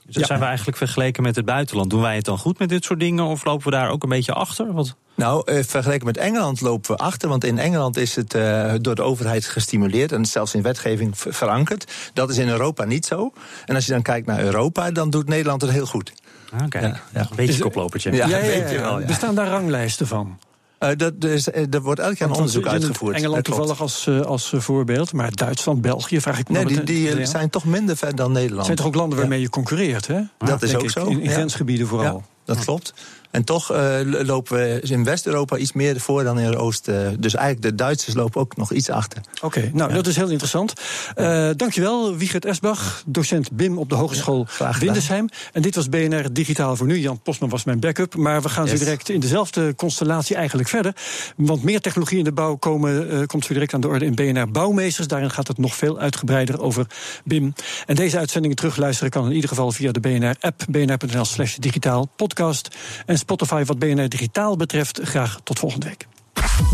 Dus 0.06 0.16
ja. 0.16 0.26
zijn 0.26 0.38
we 0.38 0.44
eigenlijk 0.44 0.76
vergeleken 0.76 1.22
met 1.22 1.36
het 1.36 1.44
buitenland? 1.44 1.90
Doen 1.90 2.00
wij 2.00 2.16
het 2.16 2.24
dan 2.24 2.38
goed 2.38 2.58
met 2.58 2.68
dit 2.68 2.84
soort 2.84 3.00
dingen? 3.00 3.24
Of 3.24 3.44
lopen 3.44 3.64
we 3.64 3.70
daar 3.70 3.90
ook 3.90 4.02
een 4.02 4.08
beetje 4.08 4.32
achter? 4.32 4.72
Wat? 4.72 4.96
Nou, 5.18 5.42
eh, 5.44 5.58
vergeleken 5.66 6.06
met 6.06 6.16
Engeland 6.16 6.60
lopen 6.60 6.90
we 6.90 6.96
achter. 6.96 7.28
Want 7.28 7.44
in 7.44 7.58
Engeland 7.58 7.96
is 7.96 8.16
het 8.16 8.34
uh, 8.34 8.72
door 8.80 8.94
de 8.94 9.02
overheid 9.02 9.44
gestimuleerd 9.44 10.12
en 10.12 10.24
zelfs 10.24 10.54
in 10.54 10.62
wetgeving 10.62 11.12
verankerd. 11.14 11.92
Dat 12.12 12.30
is 12.30 12.38
in 12.38 12.48
Europa 12.48 12.84
niet 12.84 13.06
zo. 13.06 13.32
En 13.66 13.74
als 13.74 13.86
je 13.86 13.92
dan 13.92 14.02
kijkt 14.02 14.26
naar 14.26 14.40
Europa, 14.40 14.90
dan 14.90 15.10
doet 15.10 15.28
Nederland 15.28 15.60
het 15.60 15.70
heel 15.70 15.86
goed. 15.86 16.12
Oké, 16.54 16.64
okay. 16.64 16.82
ja, 16.82 17.00
ja. 17.12 17.20
een 17.20 17.36
beetje 17.36 17.62
koplopertje. 17.62 18.12
Ja, 18.12 18.26
ja, 18.26 18.38
ja, 18.38 18.70
ja, 18.70 18.80
wel, 18.80 19.00
Bestaan 19.06 19.34
daar 19.34 19.48
ranglijsten 19.48 20.06
van? 20.06 20.38
Uh, 20.80 20.90
dat, 20.96 21.24
is, 21.24 21.46
er 21.46 21.80
wordt 21.82 22.00
elk 22.00 22.16
jaar 22.16 22.28
een 22.28 22.34
onderzoek 22.34 22.66
uitgevoerd. 22.66 23.16
Engeland 23.16 23.44
toevallig 23.44 23.80
als, 23.80 24.08
als 24.08 24.52
voorbeeld, 24.56 25.12
maar 25.12 25.32
Duitsland, 25.34 25.80
België 25.80 26.20
vraag 26.20 26.38
ik 26.38 26.48
me 26.48 26.64
Nee, 26.64 26.82
die, 26.82 27.14
die 27.14 27.26
zijn 27.26 27.50
toch 27.50 27.64
minder 27.64 27.96
ver 27.96 28.16
dan 28.16 28.32
Nederland. 28.32 28.64
zijn 28.64 28.76
toch 28.76 28.86
ook 28.86 28.94
landen 28.94 29.18
waarmee 29.18 29.40
je 29.40 29.48
concurreert, 29.48 30.06
hè? 30.06 30.20
Dat 30.38 30.62
is 30.62 30.74
ook 30.74 30.82
ik, 30.82 30.90
zo. 30.90 31.06
In, 31.06 31.20
in 31.20 31.30
grensgebieden 31.30 31.86
vooral. 31.86 32.24
dat 32.44 32.58
klopt. 32.58 32.94
En 33.30 33.44
toch 33.44 33.72
uh, 33.72 33.98
lopen 34.02 34.56
we 34.56 34.80
in 34.82 35.04
West-Europa 35.04 35.56
iets 35.56 35.72
meer 35.72 36.00
voor 36.00 36.24
dan 36.24 36.38
in 36.38 36.56
Oost. 36.56 36.88
Uh, 36.88 37.08
dus 37.18 37.34
eigenlijk 37.34 37.70
de 37.70 37.74
Duitsers 37.74 38.14
lopen 38.14 38.40
ook 38.40 38.56
nog 38.56 38.72
iets 38.72 38.90
achter. 38.90 39.22
Oké, 39.34 39.46
okay, 39.46 39.70
nou 39.74 39.88
ja. 39.88 39.96
dat 39.96 40.06
is 40.06 40.16
heel 40.16 40.28
interessant. 40.28 40.72
Uh, 41.16 41.50
dankjewel, 41.56 42.16
Wiegert 42.16 42.44
Esbach, 42.44 43.02
docent 43.06 43.52
BIM 43.52 43.78
op 43.78 43.88
de 43.88 43.94
Hogeschool 43.94 44.46
ja, 44.58 44.78
Windesheim. 44.78 45.28
En 45.52 45.62
dit 45.62 45.74
was 45.74 45.88
BNR 45.88 46.32
Digitaal 46.32 46.76
voor 46.76 46.86
nu. 46.86 46.98
Jan 46.98 47.20
Postman 47.20 47.48
was 47.48 47.64
mijn 47.64 47.80
backup. 47.80 48.16
Maar 48.16 48.42
we 48.42 48.48
gaan 48.48 48.64
yes. 48.64 48.78
zo 48.78 48.84
direct 48.84 49.08
in 49.08 49.20
dezelfde 49.20 49.74
constellatie 49.74 50.36
eigenlijk 50.36 50.68
verder. 50.68 50.94
Want 51.36 51.62
meer 51.62 51.80
technologie 51.80 52.18
in 52.18 52.24
de 52.24 52.32
bouw 52.32 52.56
komen, 52.56 53.26
komt 53.26 53.44
zo 53.44 53.52
direct 53.52 53.74
aan 53.74 53.80
de 53.80 53.88
orde 53.88 54.04
in 54.04 54.14
BNR 54.14 54.50
Bouwmeesters. 54.50 55.06
Daarin 55.08 55.30
gaat 55.30 55.48
het 55.48 55.58
nog 55.58 55.74
veel 55.74 55.98
uitgebreider 55.98 56.60
over 56.60 56.86
BIM. 57.24 57.52
En 57.86 57.94
deze 57.94 58.18
uitzendingen 58.18 58.56
terugluisteren 58.56 59.10
kan 59.10 59.26
in 59.26 59.32
ieder 59.32 59.48
geval 59.48 59.72
via 59.72 59.92
de 59.92 60.00
BNR-app, 60.00 60.64
bnr.nl 60.68 61.24
slash 61.24 61.56
digitaal, 61.56 62.08
podcast 62.16 62.68
en 63.18 63.24
Spotify 63.24 63.64
wat 63.64 63.78
BNR 63.78 64.08
Digitaal 64.08 64.56
betreft. 64.56 65.00
Graag 65.02 65.40
tot 65.42 65.58
volgende 65.58 65.86
week. 65.86 66.06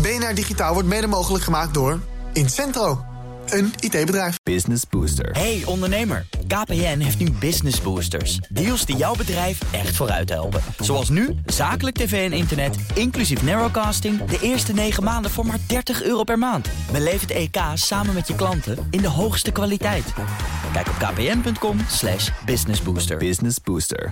BNR 0.01 0.35
Digitaal 0.35 0.73
wordt 0.73 0.87
mede 0.87 1.07
mogelijk 1.07 1.43
gemaakt 1.43 1.73
door 1.73 1.99
Incentro. 2.33 3.05
Een 3.45 3.73
IT-bedrijf. 3.79 4.37
Business 4.43 4.83
Booster. 4.89 5.31
Hey 5.31 5.61
ondernemer, 5.65 6.25
KPN 6.47 6.99
heeft 6.99 7.19
nu 7.19 7.31
Business 7.31 7.81
Boosters. 7.81 8.39
Deals 8.49 8.85
die 8.85 8.95
jouw 8.95 9.15
bedrijf 9.15 9.59
echt 9.71 9.95
vooruit 9.95 10.29
helpen. 10.29 10.61
Zoals 10.79 11.09
nu, 11.09 11.35
zakelijk 11.45 11.95
tv 11.95 12.31
en 12.31 12.37
internet, 12.37 12.75
inclusief 12.93 13.43
narrowcasting... 13.43 14.25
de 14.25 14.39
eerste 14.41 14.73
9 14.73 15.03
maanden 15.03 15.31
voor 15.31 15.45
maar 15.45 15.59
30 15.67 16.03
euro 16.03 16.23
per 16.23 16.37
maand. 16.37 16.69
Beleef 16.91 17.21
het 17.21 17.31
EK 17.31 17.57
samen 17.73 18.13
met 18.13 18.27
je 18.27 18.35
klanten 18.35 18.87
in 18.89 19.01
de 19.01 19.09
hoogste 19.09 19.51
kwaliteit. 19.51 20.13
Kijk 20.73 20.87
op 20.87 20.95
kpn.com 20.97 21.77
businessbooster. 22.45 23.17
Business 23.17 23.57
Booster. 23.63 24.09